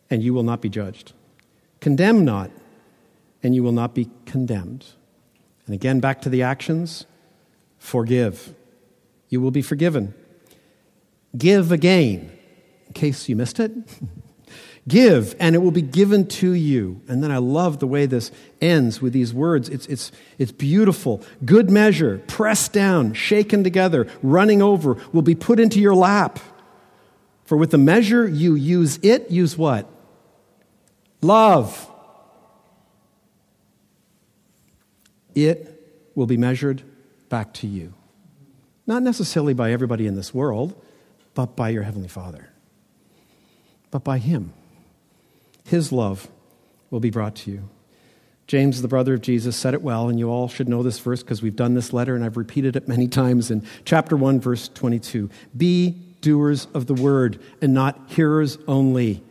[0.10, 1.14] and you will not be judged.
[1.82, 2.52] Condemn not,
[3.44, 4.86] and you will not be condemned.
[5.66, 7.06] And again, back to the actions
[7.80, 8.54] forgive.
[9.30, 10.14] You will be forgiven.
[11.36, 12.32] Give again,
[12.88, 13.72] in case you missed it.
[14.88, 17.02] Give, and it will be given to you.
[17.08, 19.70] And then I love the way this ends with these words.
[19.70, 21.22] It's, it's, it's beautiful.
[21.46, 26.40] Good measure, pressed down, shaken together, running over, will be put into your lap.
[27.46, 29.88] For with the measure you use it, use what?
[31.22, 31.90] Love.
[35.36, 36.84] It will be measured
[37.30, 37.94] back to you.
[38.88, 40.80] Not necessarily by everybody in this world,
[41.34, 42.50] but by your Heavenly Father.
[43.92, 44.54] But by Him.
[45.66, 46.28] His love
[46.90, 47.70] will be brought to you.
[48.48, 51.24] James, the brother of Jesus, said it well, and you all should know this verse
[51.24, 54.68] because we've done this letter and I've repeated it many times in chapter 1, verse
[54.68, 55.30] 22.
[55.56, 59.24] Be doers of the word and not hearers only,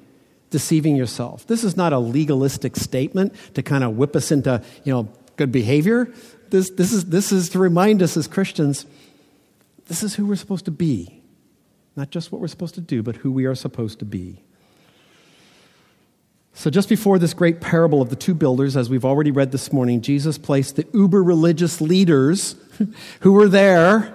[0.51, 1.47] deceiving yourself.
[1.47, 5.53] This is not a legalistic statement to kind of whip us into, you know, good
[5.53, 6.13] behavior.
[6.51, 8.87] This, this, is, this is to remind us as Christians
[9.87, 11.21] this is who we're supposed to be.
[11.97, 14.43] Not just what we're supposed to do, but who we are supposed to be.
[16.55, 19.73] So, just before this great parable of the two builders, as we've already read this
[19.73, 22.55] morning, Jesus placed the uber religious leaders
[23.21, 24.15] who were there,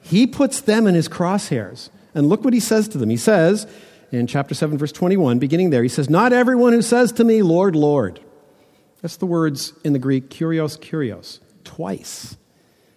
[0.00, 1.90] he puts them in his crosshairs.
[2.14, 3.10] And look what he says to them.
[3.10, 3.66] He says
[4.12, 7.42] in chapter 7, verse 21, beginning there, he says, Not everyone who says to me,
[7.42, 8.20] Lord, Lord.
[9.02, 12.36] That's the words in the Greek, kurios, kurios, twice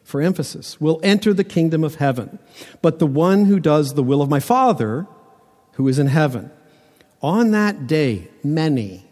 [0.10, 2.40] for emphasis, will enter the kingdom of heaven,
[2.82, 5.06] but the one who does the will of my Father
[5.74, 6.50] who is in heaven.
[7.22, 9.06] On that day, many,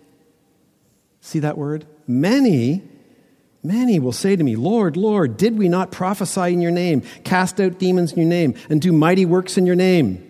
[1.21, 1.85] see that word?
[2.07, 2.81] Many,
[3.61, 7.61] many will say to me, Lord, Lord, did we not prophesy in your name, cast
[7.61, 10.26] out demons in your name, and do mighty works in your name?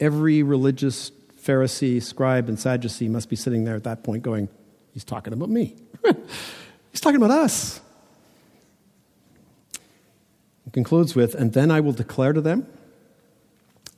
[0.00, 4.48] Every religious Pharisee, scribe, and Sadducee must be sitting there at that point going,
[4.92, 5.76] He's talking about me.
[6.90, 7.80] He's talking about us.
[10.64, 12.66] He concludes with, And then I will declare to them,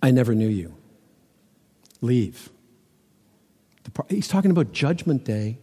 [0.03, 0.75] I never knew you.
[2.01, 2.51] Leave.
[4.09, 5.59] He's talking about Judgment Day.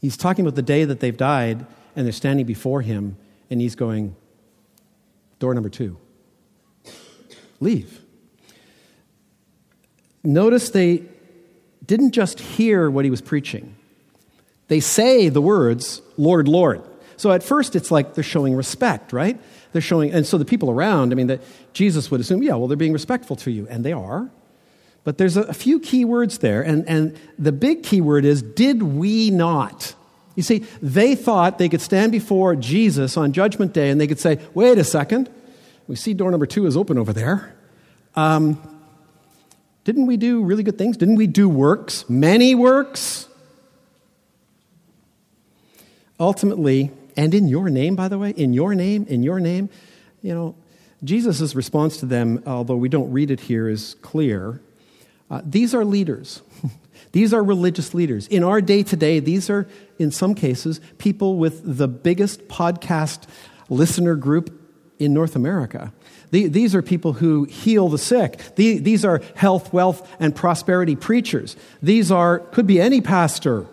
[0.00, 3.16] He's talking about the day that they've died and they're standing before him,
[3.50, 4.14] and he's going,
[5.38, 5.96] Door number two.
[7.60, 7.99] Leave.
[10.22, 11.04] Notice they
[11.84, 13.74] didn't just hear what he was preaching,
[14.68, 16.82] they say the words, Lord, Lord.
[17.16, 19.38] So at first it's like they're showing respect, right?
[19.72, 21.42] They're showing, and so the people around, I mean, that
[21.74, 24.30] Jesus would assume, yeah, well, they're being respectful to you, and they are.
[25.04, 28.82] But there's a, few key words there, and, and the big key word is, did
[28.82, 29.94] we not?
[30.34, 34.18] You see, they thought they could stand before Jesus on Judgment Day and they could
[34.18, 35.28] say, wait a second,
[35.86, 37.54] we see door number two is open over there.
[38.14, 38.58] Um,
[39.90, 40.96] didn't we do really good things?
[40.96, 42.08] Didn't we do works?
[42.08, 43.26] Many works?
[46.20, 49.68] Ultimately, and in your name, by the way, in your name, in your name,
[50.22, 50.54] you know,
[51.02, 54.60] Jesus' response to them, although we don't read it here, is clear.
[55.28, 56.40] Uh, these are leaders.
[57.10, 58.28] these are religious leaders.
[58.28, 59.66] In our day today, these are,
[59.98, 63.24] in some cases, people with the biggest podcast
[63.68, 64.59] listener group
[65.00, 65.92] in North America.
[66.30, 68.40] These are people who heal the sick.
[68.54, 71.56] These are health, wealth, and prosperity preachers.
[71.82, 73.66] These are, could be any pastor,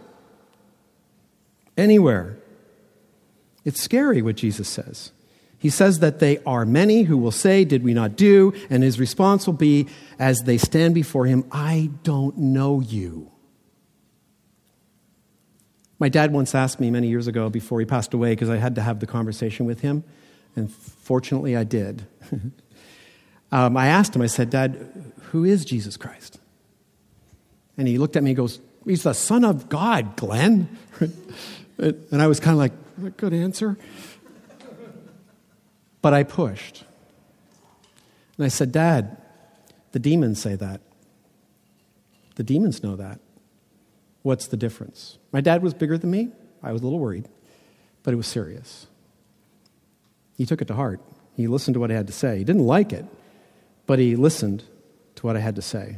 [1.78, 2.40] anywhere.
[3.64, 5.12] It's scary what Jesus says.
[5.60, 8.54] He says that they are many who will say, Did we not do?
[8.70, 9.88] And his response will be,
[10.18, 13.32] as they stand before him, I don't know you.
[16.00, 18.76] My dad once asked me many years ago before he passed away, because I had
[18.76, 20.04] to have the conversation with him,
[20.58, 22.06] and fortunately I did.
[23.52, 26.40] um, I asked him, I said, Dad, who is Jesus Christ?
[27.78, 30.70] And he looked at me and goes, He's the Son of God, Glenn.
[31.78, 32.72] and I was kind of like,
[33.06, 33.78] "A Good answer.
[36.02, 36.86] But I pushed.
[38.38, 39.18] And I said, Dad,
[39.92, 40.80] the demons say that.
[42.36, 43.20] The demons know that.
[44.22, 45.18] What's the difference?
[45.32, 46.30] My dad was bigger than me.
[46.64, 47.28] I was a little worried,
[48.04, 48.88] but it was serious.
[50.38, 51.02] He took it to heart.
[51.36, 52.38] He listened to what I had to say.
[52.38, 53.06] He didn't like it,
[53.86, 54.64] but he listened
[55.16, 55.98] to what I had to say.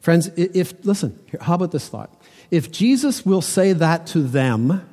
[0.00, 2.12] Friends, if, listen, how about this thought?
[2.50, 4.86] If Jesus will say that to them,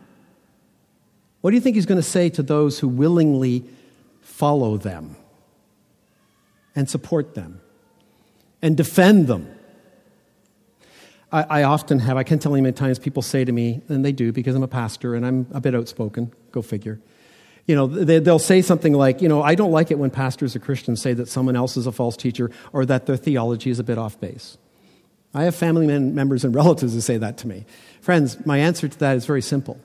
[1.42, 3.66] what do you think he's going to say to those who willingly
[4.22, 5.16] follow them
[6.76, 7.62] and support them
[8.62, 9.48] and defend them.
[11.32, 14.04] I, I, often have, I can't tell you many times people say to me, and
[14.04, 17.00] they do because I'm a pastor and I'm a bit outspoken, go figure.
[17.66, 20.56] You know, they, they'll say something like, you know, I don't like it when pastors
[20.56, 23.80] or Christians say that someone else is a false teacher or that their theology is
[23.80, 24.58] a bit off base.
[25.34, 27.66] I have family members and relatives who say that to me.
[28.02, 29.80] Friends, my answer to that is very simple.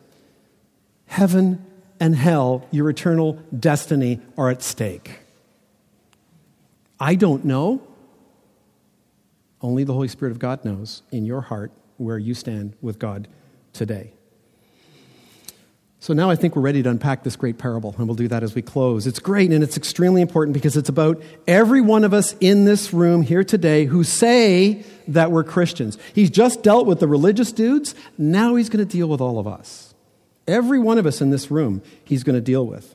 [1.06, 1.64] Heaven
[2.00, 5.20] and hell, your eternal destiny, are at stake.
[7.00, 7.82] I don't know.
[9.60, 13.28] Only the Holy Spirit of God knows in your heart where you stand with God
[13.72, 14.12] today.
[16.00, 18.44] So now I think we're ready to unpack this great parable, and we'll do that
[18.44, 19.06] as we close.
[19.06, 22.92] It's great and it's extremely important because it's about every one of us in this
[22.92, 25.98] room here today who say that we're Christians.
[26.14, 29.48] He's just dealt with the religious dudes, now he's going to deal with all of
[29.48, 29.92] us.
[30.46, 32.94] Every one of us in this room, he's going to deal with.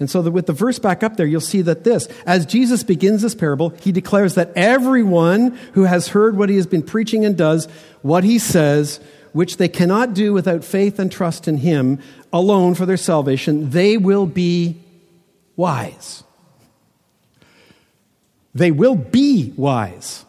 [0.00, 2.82] And so, the, with the verse back up there, you'll see that this, as Jesus
[2.82, 7.26] begins this parable, he declares that everyone who has heard what he has been preaching
[7.26, 7.66] and does
[8.00, 8.98] what he says,
[9.32, 11.98] which they cannot do without faith and trust in him
[12.32, 14.80] alone for their salvation, they will be
[15.56, 16.24] wise.
[18.54, 20.24] They will be wise.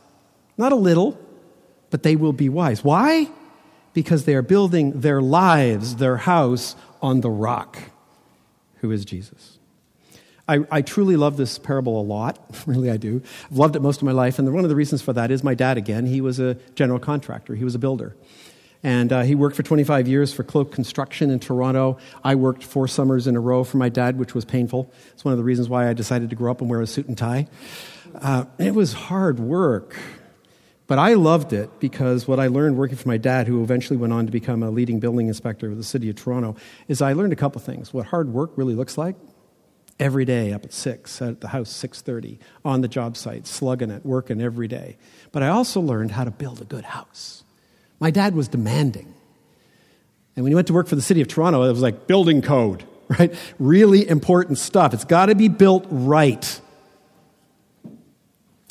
[0.57, 1.19] Not a little,
[1.89, 2.83] but they will be wise.
[2.83, 3.29] Why?
[3.93, 7.79] Because they are building their lives, their house, on the rock,
[8.77, 9.57] who is Jesus.
[10.47, 12.37] I, I, truly love this parable a lot.
[12.65, 13.21] really, I do.
[13.49, 14.37] I've loved it most of my life.
[14.37, 16.99] And one of the reasons for that is my dad, again, he was a general
[16.99, 18.15] contractor, he was a builder.
[18.83, 21.97] And uh, he worked for 25 years for Cloak Construction in Toronto.
[22.23, 24.91] I worked four summers in a row for my dad, which was painful.
[25.13, 27.07] It's one of the reasons why I decided to grow up and wear a suit
[27.07, 27.47] and tie.
[28.15, 29.97] Uh, it was hard work.
[30.87, 34.11] But I loved it because what I learned working for my dad, who eventually went
[34.11, 36.57] on to become a leading building inspector with the city of Toronto,
[36.89, 37.93] is I learned a couple things.
[37.93, 39.15] What hard work really looks like.
[39.99, 44.05] Every day up at 6, at the house 6.30, on the job site, slugging it,
[44.05, 44.97] working every day.
[45.31, 47.43] But I also learned how to build a good house.
[48.01, 49.13] My dad was demanding.
[50.35, 52.41] And when he went to work for the city of Toronto, it was like building
[52.41, 53.33] code, right?
[53.59, 54.93] Really important stuff.
[54.93, 56.61] It's got to be built right.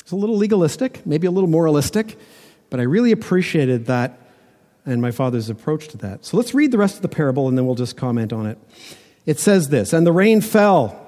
[0.01, 2.19] It's a little legalistic, maybe a little moralistic,
[2.69, 4.19] but I really appreciated that
[4.85, 6.25] and my father's approach to that.
[6.25, 8.57] So let's read the rest of the parable and then we'll just comment on it.
[9.25, 11.07] It says this And the rain fell,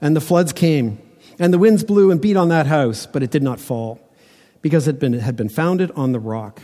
[0.00, 0.98] and the floods came,
[1.38, 4.00] and the winds blew and beat on that house, but it did not fall,
[4.62, 6.60] because it had been, it had been founded on the rock.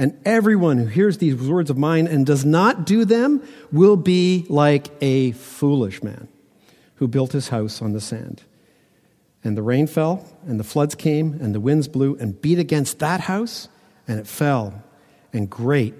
[0.00, 3.42] And everyone who hears these words of mine and does not do them
[3.72, 6.28] will be like a foolish man
[6.94, 8.44] who built his house on the sand.
[9.42, 13.00] And the rain fell, and the floods came, and the winds blew and beat against
[13.00, 13.68] that house,
[14.06, 14.82] and it fell.
[15.32, 15.94] And great,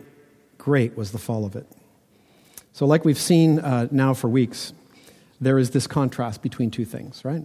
[0.59, 1.66] great was the fall of it.
[2.72, 4.72] So, like we've seen uh, now for weeks,
[5.40, 7.44] there is this contrast between two things, right?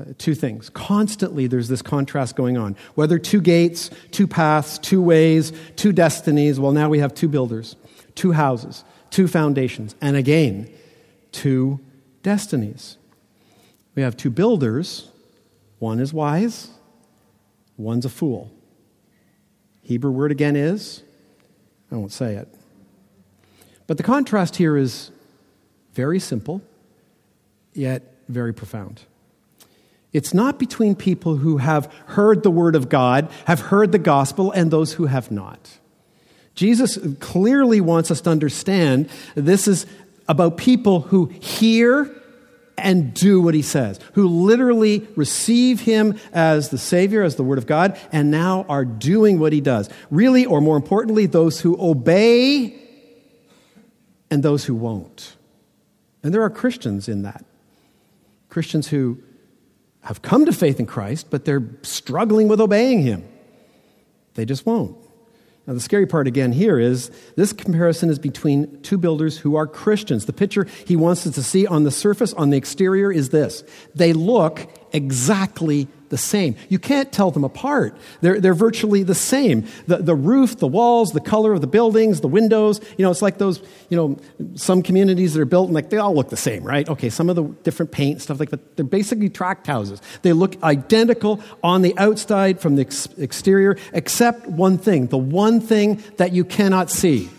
[0.00, 0.70] Uh, two things.
[0.70, 2.76] Constantly, there's this contrast going on.
[2.94, 7.76] Whether two gates, two paths, two ways, two destinies, well, now we have two builders,
[8.14, 10.70] two houses, two foundations, and again,
[11.32, 11.80] two
[12.22, 12.96] destinies.
[13.94, 15.08] We have two builders.
[15.80, 16.70] One is wise,
[17.76, 18.50] one's a fool.
[19.82, 21.02] Hebrew word again is,
[21.90, 22.48] I won't say it.
[23.86, 25.10] But the contrast here is
[25.94, 26.62] very simple,
[27.74, 29.02] yet very profound.
[30.12, 34.50] It's not between people who have heard the word of God, have heard the gospel,
[34.50, 35.78] and those who have not.
[36.54, 39.86] Jesus clearly wants us to understand this is
[40.28, 42.14] about people who hear
[42.76, 47.58] and do what he says, who literally receive him as the Savior, as the Word
[47.58, 49.88] of God, and now are doing what he does.
[50.10, 52.74] Really, or more importantly, those who obey
[54.30, 55.36] and those who won't.
[56.22, 57.44] And there are Christians in that.
[58.48, 59.22] Christians who
[60.02, 63.28] have come to faith in Christ, but they're struggling with obeying Him.
[64.34, 64.96] They just won't.
[65.66, 69.66] Now, the scary part again here is this comparison is between two builders who are
[69.66, 70.24] Christians.
[70.26, 73.62] The picture he wants us to see on the surface, on the exterior, is this
[73.94, 76.56] they look exactly the same.
[76.68, 77.96] You can't tell them apart.
[78.20, 79.66] They're, they're virtually the same.
[79.86, 83.22] The, the roof, the walls, the color of the buildings, the windows, you know, it's
[83.22, 84.18] like those, you know,
[84.54, 86.88] some communities that are built and like they all look the same, right?
[86.88, 90.02] Okay, some of the different paint, stuff like that, they're basically tract houses.
[90.22, 95.60] They look identical on the outside from the ex- exterior, except one thing the one
[95.60, 97.30] thing that you cannot see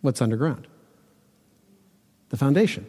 [0.00, 0.66] what's underground?
[2.28, 2.86] The foundation.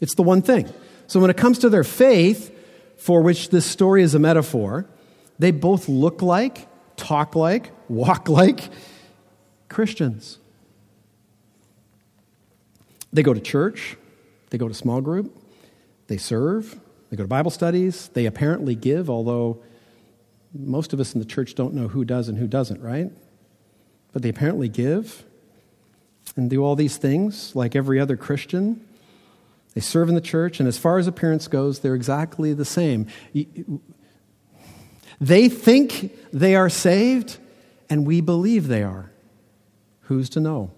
[0.00, 0.72] It's the one thing.
[1.08, 2.53] So when it comes to their faith,
[2.96, 4.86] for which this story is a metaphor,
[5.38, 8.70] they both look like, talk like, walk like
[9.68, 10.38] Christians.
[13.12, 13.96] They go to church,
[14.50, 15.36] they go to small group,
[16.08, 16.78] they serve,
[17.10, 19.62] they go to Bible studies, they apparently give, although
[20.52, 23.10] most of us in the church don't know who does and who doesn't, right?
[24.12, 25.24] But they apparently give
[26.36, 28.84] and do all these things like every other Christian.
[29.74, 33.08] They serve in the church, and as far as appearance goes, they're exactly the same.
[35.20, 37.38] They think they are saved,
[37.90, 39.10] and we believe they are.
[40.02, 40.70] Who's to know?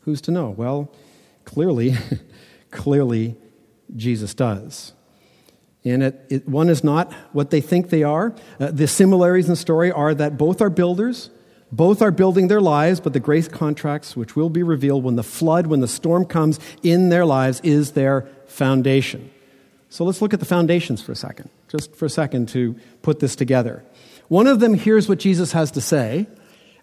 [0.00, 0.50] Who's to know?
[0.50, 0.90] Well,
[1.44, 1.94] clearly,
[2.70, 3.36] clearly,
[3.94, 4.92] Jesus does.
[5.84, 8.34] And it, it, one is not what they think they are.
[8.58, 11.30] Uh, the similarities in the story are that both are builders,
[11.70, 15.22] both are building their lives, but the grace contracts, which will be revealed when the
[15.22, 19.30] flood, when the storm comes in their lives, is their foundation.
[19.90, 23.20] So let's look at the foundations for a second, just for a second to put
[23.20, 23.84] this together.
[24.28, 26.26] One of them hears what Jesus has to say,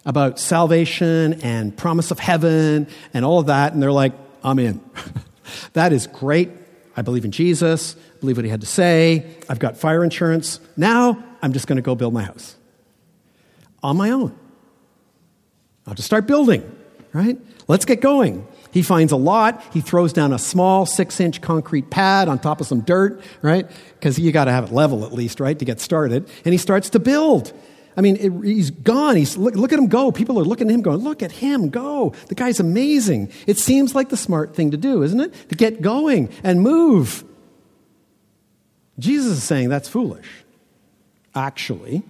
[0.06, 4.14] about salvation and promise of heaven and all of that, and they're like,
[4.44, 4.80] I'm in.
[5.74, 6.52] that is great.
[6.96, 9.26] I believe in Jesus, believe what he had to say.
[9.50, 10.60] I've got fire insurance.
[10.78, 12.56] Now I'm just going to go build my house
[13.84, 14.38] on my own.
[15.88, 16.64] I'll just start building,
[17.14, 17.38] right?
[17.68, 18.48] Let's get going.
[18.72, 19.64] He finds a lot.
[19.72, 23.70] He throws down a small six inch concrete pad on top of some dirt, right?
[23.94, 26.30] Because you got to have it level at least, right, to get started.
[26.44, 27.54] And he starts to build.
[27.98, 29.16] I mean, it, he's gone.
[29.16, 30.12] He's, look, look at him go.
[30.12, 32.14] People are looking at him going, look at him go.
[32.28, 33.32] The guy's amazing.
[33.48, 35.34] It seems like the smart thing to do, isn't it?
[35.50, 37.24] To get going and move.
[39.00, 40.28] Jesus is saying that's foolish,
[41.34, 42.04] actually.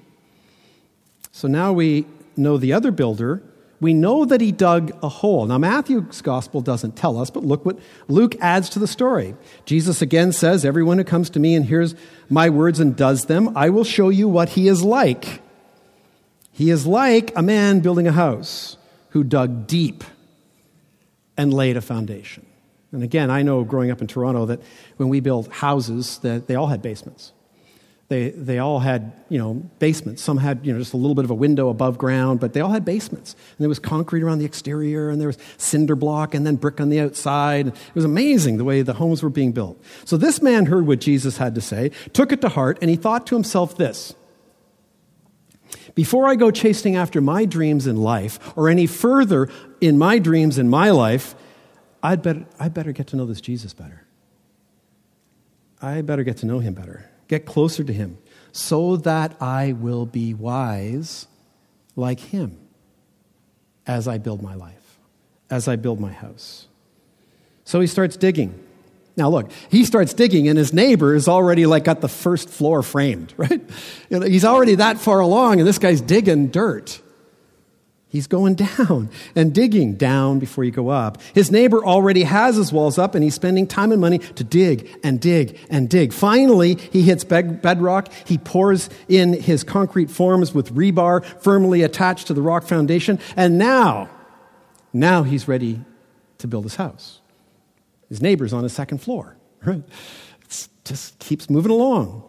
[1.31, 2.05] So now we
[2.35, 3.43] know the other builder.
[3.85, 5.45] We know that he dug a hole.
[5.45, 7.77] Now, Matthew's gospel doesn't tell us, but look what
[8.07, 9.35] Luke adds to the story.
[9.65, 11.93] Jesus again says, Everyone who comes to me and hears
[12.27, 15.39] my words and does them, I will show you what he is like.
[16.51, 18.77] He is like a man building a house
[19.09, 20.03] who dug deep
[21.37, 22.43] and laid a foundation.
[22.91, 24.63] And again, I know growing up in Toronto that
[24.97, 27.33] when we built houses, that they all had basements.
[28.07, 30.21] They, they all had, you know, basements.
[30.21, 32.61] Some had, you know, just a little bit of a window above ground, but they
[32.61, 33.33] all had basements.
[33.33, 36.79] And there was concrete around the exterior, and there was cinder block, and then brick
[36.79, 37.67] on the outside.
[37.67, 39.81] It was amazing the way the homes were being built.
[40.05, 42.95] So this man heard what Jesus had to say, took it to heart, and he
[42.95, 44.13] thought to himself this
[45.95, 49.49] Before I go chasing after my dreams in life, or any further
[49.81, 51.33] in my dreams in my life,
[52.03, 54.05] I'd better, I'd better get to know this Jesus better.
[55.81, 58.17] I better get to know him better get closer to Him,
[58.51, 61.27] so that I will be wise
[61.95, 62.57] like Him
[63.87, 64.99] as I build my life,
[65.49, 66.67] as I build my house.
[67.63, 68.59] So he starts digging.
[69.17, 72.83] Now, look, he starts digging, and his neighbor is already like got the first floor
[72.83, 73.61] framed, right?
[74.09, 77.01] He's already that far along, and this guy's digging dirt.
[78.15, 81.21] He's going down and digging down before you go up.
[81.33, 84.89] His neighbor already has his walls up and he's spending time and money to dig
[85.03, 86.13] and dig and dig.
[86.13, 88.09] Finally, he hits bedrock.
[88.25, 93.19] He pours in his concrete forms with rebar firmly attached to the rock foundation.
[93.35, 94.09] And now,
[94.93, 95.81] now he's ready
[96.37, 97.19] to build his house.
[98.07, 99.35] His neighbor's on the second floor.
[99.65, 99.83] Right?
[100.43, 102.23] It just keeps moving along.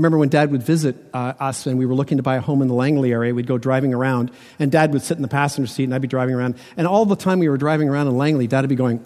[0.00, 2.62] Remember when Dad would visit uh, us and we were looking to buy a home
[2.62, 5.70] in the Langley area, we'd go driving around, and Dad would sit in the passenger
[5.70, 6.54] seat, and I'd be driving around.
[6.78, 9.04] And all the time we were driving around in Langley, Dad would be going,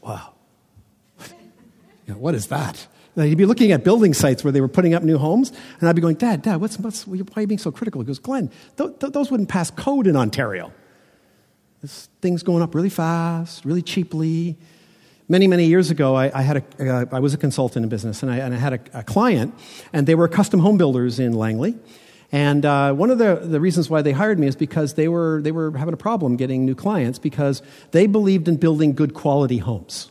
[0.00, 0.32] wow,
[1.28, 1.34] you
[2.08, 2.88] know, what is that?
[3.14, 5.88] Now, he'd be looking at building sites where they were putting up new homes, and
[5.88, 8.00] I'd be going, Dad, Dad, what's, what's, why are you being so critical?
[8.00, 10.72] He goes, Glenn, th- th- those wouldn't pass code in Ontario.
[11.82, 14.58] This thing's going up really fast, really cheaply.
[15.32, 18.22] Many, many years ago, I, I had a, uh, I was a consultant in business,
[18.22, 19.54] and I, and I had a, a, client,
[19.90, 21.74] and they were custom home builders in Langley.
[22.32, 25.40] And uh, one of the, the reasons why they hired me is because they were,
[25.40, 27.62] they were having a problem getting new clients because
[27.92, 30.10] they believed in building good quality homes.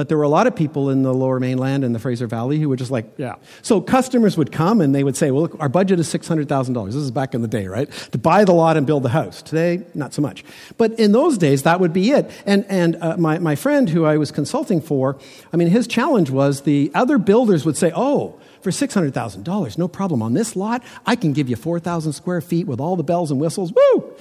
[0.00, 2.58] But there were a lot of people in the lower mainland and the Fraser Valley
[2.58, 3.34] who were just like, yeah.
[3.60, 6.86] So customers would come and they would say, well, look, our budget is $600,000.
[6.86, 7.86] This is back in the day, right?
[8.12, 9.42] To buy the lot and build the house.
[9.42, 10.42] Today, not so much.
[10.78, 12.30] But in those days, that would be it.
[12.46, 15.18] And, and uh, my, my friend who I was consulting for,
[15.52, 20.22] I mean, his challenge was the other builders would say, oh, for $600,000, no problem.
[20.22, 23.38] On this lot, I can give you 4,000 square feet with all the bells and
[23.38, 23.70] whistles.
[23.70, 24.14] Woo!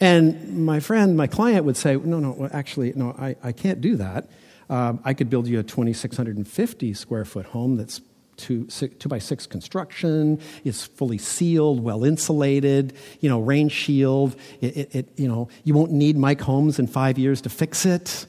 [0.00, 3.96] And my friend, my client would say, no, no, actually, no, I, I can't do
[3.96, 4.26] that.
[4.72, 8.00] Um, I could build you a 2,650 square foot home that's
[8.38, 10.40] two, six, two by six construction.
[10.64, 14.34] It's fully sealed, well insulated, you know, rain shield.
[14.62, 17.84] It, it, it, you know, you won't need Mike Holmes in five years to fix
[17.84, 18.24] it.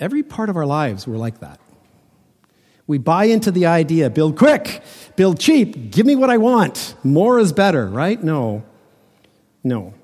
[0.00, 1.60] Every part of our lives, we're like that.
[2.88, 4.82] We buy into the idea build quick,
[5.14, 6.96] build cheap, give me what I want.
[7.04, 8.20] More is better, right?
[8.20, 8.64] No.
[9.62, 9.94] No.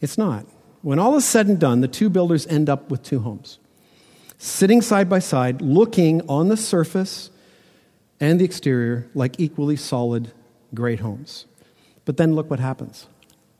[0.00, 0.46] It's not.
[0.84, 3.58] When all is said and done, the two builders end up with two homes,
[4.36, 7.30] sitting side by side, looking on the surface
[8.20, 10.32] and the exterior like equally solid,
[10.74, 11.46] great homes.
[12.04, 13.06] But then look what happens.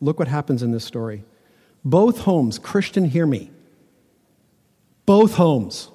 [0.02, 1.24] Look what happens in this story.
[1.82, 3.50] Both homes, Christian, hear me,
[5.06, 5.88] both homes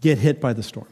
[0.00, 0.86] get hit by the storm.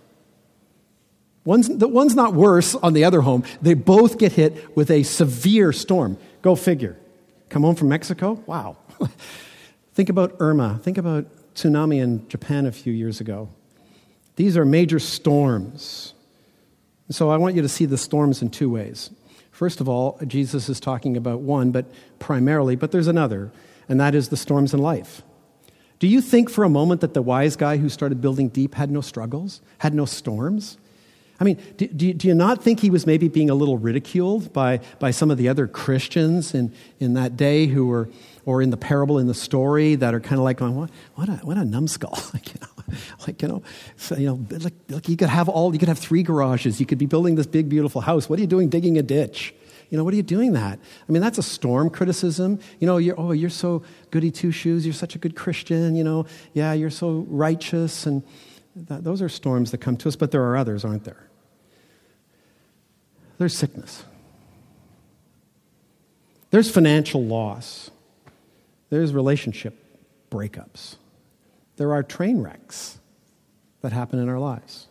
[1.45, 3.45] One's, the one's not worse on the other home.
[3.63, 6.19] They both get hit with a severe storm.
[6.43, 6.99] Go figure.
[7.49, 8.43] Come home from Mexico?
[8.47, 8.77] Wow.
[9.95, 10.81] Think about Irma.
[10.83, 13.49] Think about tsunami in Japan a few years ago.
[14.37, 16.15] These are major storms.
[17.11, 19.11] So I want you to see the storms in two ways.
[19.51, 21.87] First of all, Jesus is talking about one, but
[22.19, 23.51] primarily, but there's another,
[23.89, 25.23] and that is the storms in life.
[25.99, 28.91] Do you think for a moment that the wise guy who started building deep had
[28.91, 30.79] no struggles, had no storms?
[31.39, 34.53] I mean, do, do, do, you not think he was maybe being a little ridiculed
[34.53, 38.09] by, by some of the other Christians in, in that day who were,
[38.45, 41.29] or in the parable in the story that are kind of like going, what, what,
[41.29, 42.19] a, what a numbskull.
[42.35, 42.95] like, you know,
[43.27, 43.63] like, you know,
[43.97, 46.81] so, you know like, like you could have all, you could have three garages.
[46.81, 48.29] You could be building this big, beautiful house.
[48.29, 49.55] What are you doing digging a ditch?
[49.91, 50.79] You know, what are you doing that?
[51.09, 52.61] I mean, that's a storm criticism.
[52.79, 53.83] You know, you're, oh, you're so
[54.13, 54.87] goody two shoes.
[54.87, 55.97] You're such a good Christian.
[55.97, 58.07] You know, yeah, you're so righteous.
[58.07, 58.23] And
[58.77, 61.29] that, those are storms that come to us, but there are others, aren't there?
[63.39, 64.05] There's sickness.
[66.51, 67.91] There's financial loss.
[68.91, 69.75] There's relationship
[70.31, 70.97] breakups.
[71.77, 72.99] There are train wrecks
[73.81, 74.89] that happen in our lives.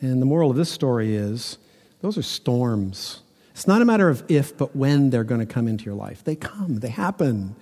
[0.00, 1.58] And the moral of this story is
[2.00, 3.20] those are storms.
[3.50, 6.24] It's not a matter of if, but when they're going to come into your life.
[6.24, 7.56] They come, they happen.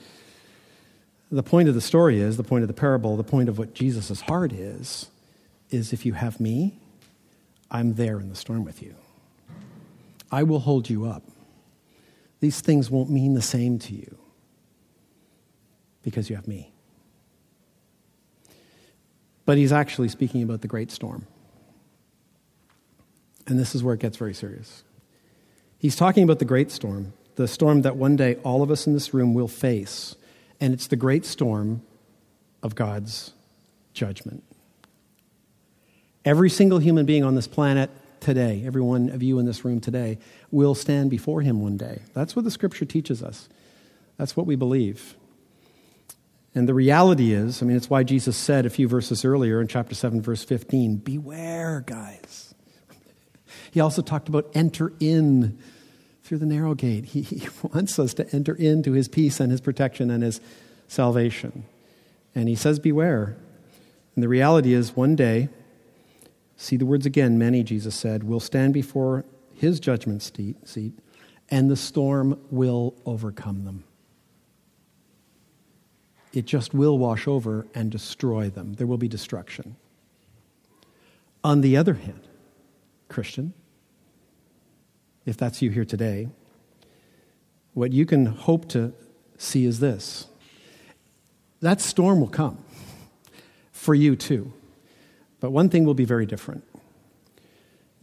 [1.31, 3.75] The point of the story is, the point of the parable, the point of what
[3.75, 5.11] Jesus' heart is,
[5.71, 6.79] is if you have me,
[7.71, 8.95] I'm there in the storm with you.
[10.31, 11.23] I will hold you up.
[12.41, 14.17] These things won't mean the same to you
[16.07, 16.71] because you have me.
[19.45, 21.27] But he's actually speaking about the great storm.
[23.49, 24.85] And this is where it gets very serious.
[25.79, 28.93] He's talking about the great storm, the storm that one day all of us in
[28.93, 30.15] this room will face.
[30.61, 31.83] And it's the great storm
[32.63, 33.33] of God's
[33.93, 34.45] judgment.
[36.25, 37.91] Every single human being on this planet
[38.21, 40.19] today, every one of you in this room today,
[40.53, 42.03] will stand before him one day.
[42.15, 43.49] That's what the scripture teaches us.
[44.19, 45.17] That's what we believe.
[46.57, 49.69] And the reality is, I mean, it's why Jesus said a few verses earlier in
[49.69, 52.55] chapter 7, verse 15, Beware, guys.
[53.71, 55.59] He also talked about enter in
[56.25, 57.05] through the narrow gate.
[57.05, 60.41] He, he wants us to enter into his peace and his protection and his
[60.89, 61.65] salvation.
[62.35, 63.37] And he says, Beware.
[64.15, 65.51] And the reality is, one day,
[66.57, 70.99] See the words again, many, Jesus said, will stand before his judgment seat,
[71.51, 73.85] and the storm will overcome them.
[76.33, 78.75] It just will wash over and destroy them.
[78.75, 79.77] There will be destruction.
[81.43, 82.27] On the other hand,
[83.09, 83.55] Christian,
[85.25, 86.29] if that's you here today,
[87.75, 88.93] what you can hope to
[89.39, 90.27] see is this
[91.61, 92.59] that storm will come
[93.73, 94.53] for you too.
[95.41, 96.65] But one thing will be very different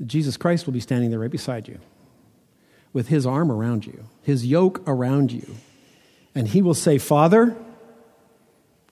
[0.05, 1.79] Jesus Christ will be standing there right beside you
[2.91, 5.55] with his arm around you, his yoke around you.
[6.35, 7.55] And he will say, Father,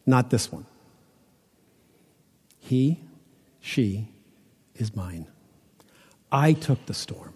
[0.05, 0.65] not this one.
[2.59, 2.99] He,
[3.59, 4.07] she
[4.75, 5.27] is mine.
[6.31, 7.33] I took the storm.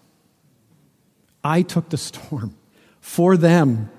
[1.44, 2.56] I took the storm
[3.00, 3.90] for them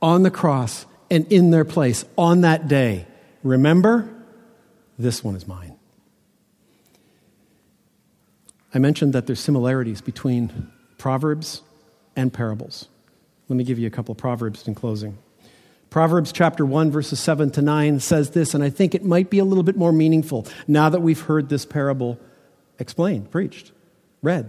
[0.00, 3.06] on the cross and in their place on that day.
[3.42, 4.08] Remember,
[4.98, 5.76] this one is mine.
[8.74, 11.62] I mentioned that there's similarities between Proverbs
[12.16, 12.88] and parables.
[13.48, 15.18] Let me give you a couple of Proverbs in closing.
[15.92, 19.38] Proverbs chapter 1, verses 7 to 9 says this, and I think it might be
[19.38, 22.18] a little bit more meaningful now that we've heard this parable
[22.78, 23.72] explained, preached,
[24.22, 24.48] read.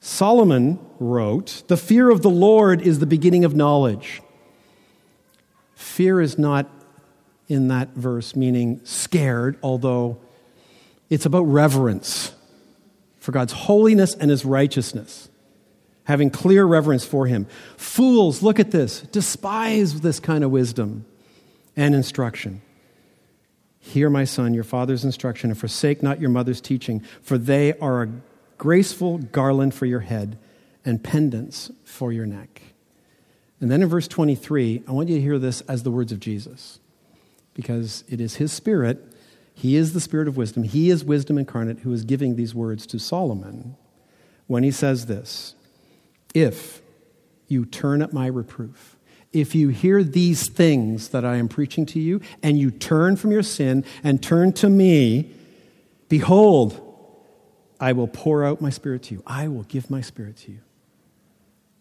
[0.00, 4.20] Solomon wrote, The fear of the Lord is the beginning of knowledge.
[5.76, 6.68] Fear is not
[7.46, 10.18] in that verse meaning scared, although
[11.10, 12.34] it's about reverence
[13.20, 15.28] for God's holiness and his righteousness,
[16.04, 17.46] having clear reverence for him.
[17.76, 21.04] Fools, look at this, despise this kind of wisdom
[21.76, 22.60] and instruction.
[23.80, 28.02] Hear, my son, your father's instruction, and forsake not your mother's teaching, for they are
[28.02, 28.10] a
[28.58, 30.38] graceful garland for your head
[30.84, 32.62] and pendants for your neck.
[33.60, 36.20] And then in verse 23, I want you to hear this as the words of
[36.20, 36.80] Jesus,
[37.54, 39.12] because it is his spirit
[39.54, 40.62] he is the Spirit of wisdom.
[40.64, 43.76] He is wisdom incarnate who is giving these words to Solomon
[44.46, 45.54] when he says this
[46.34, 46.80] If
[47.48, 48.96] you turn at my reproof,
[49.32, 53.32] if you hear these things that I am preaching to you, and you turn from
[53.32, 55.30] your sin and turn to me,
[56.08, 56.80] behold,
[57.80, 59.22] I will pour out my spirit to you.
[59.26, 60.60] I will give my spirit to you.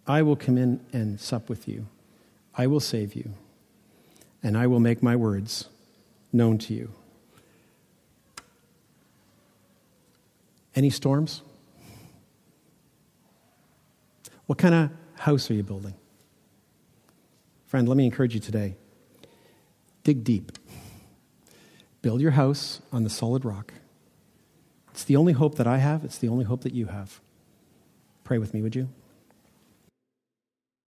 [0.08, 1.88] I will come in and sup with you.
[2.56, 3.34] I will save you.
[4.42, 5.68] And I will make my words
[6.34, 6.92] known to you.
[10.76, 11.42] Any storms?
[14.52, 15.94] What kind of house are you building?
[17.68, 18.76] Friend, let me encourage you today.
[20.04, 20.52] Dig deep.
[22.02, 23.74] Build your house on the solid rock.
[24.90, 27.22] It's the only hope that I have, it's the only hope that you have.
[28.26, 28.90] Pray with me, would you?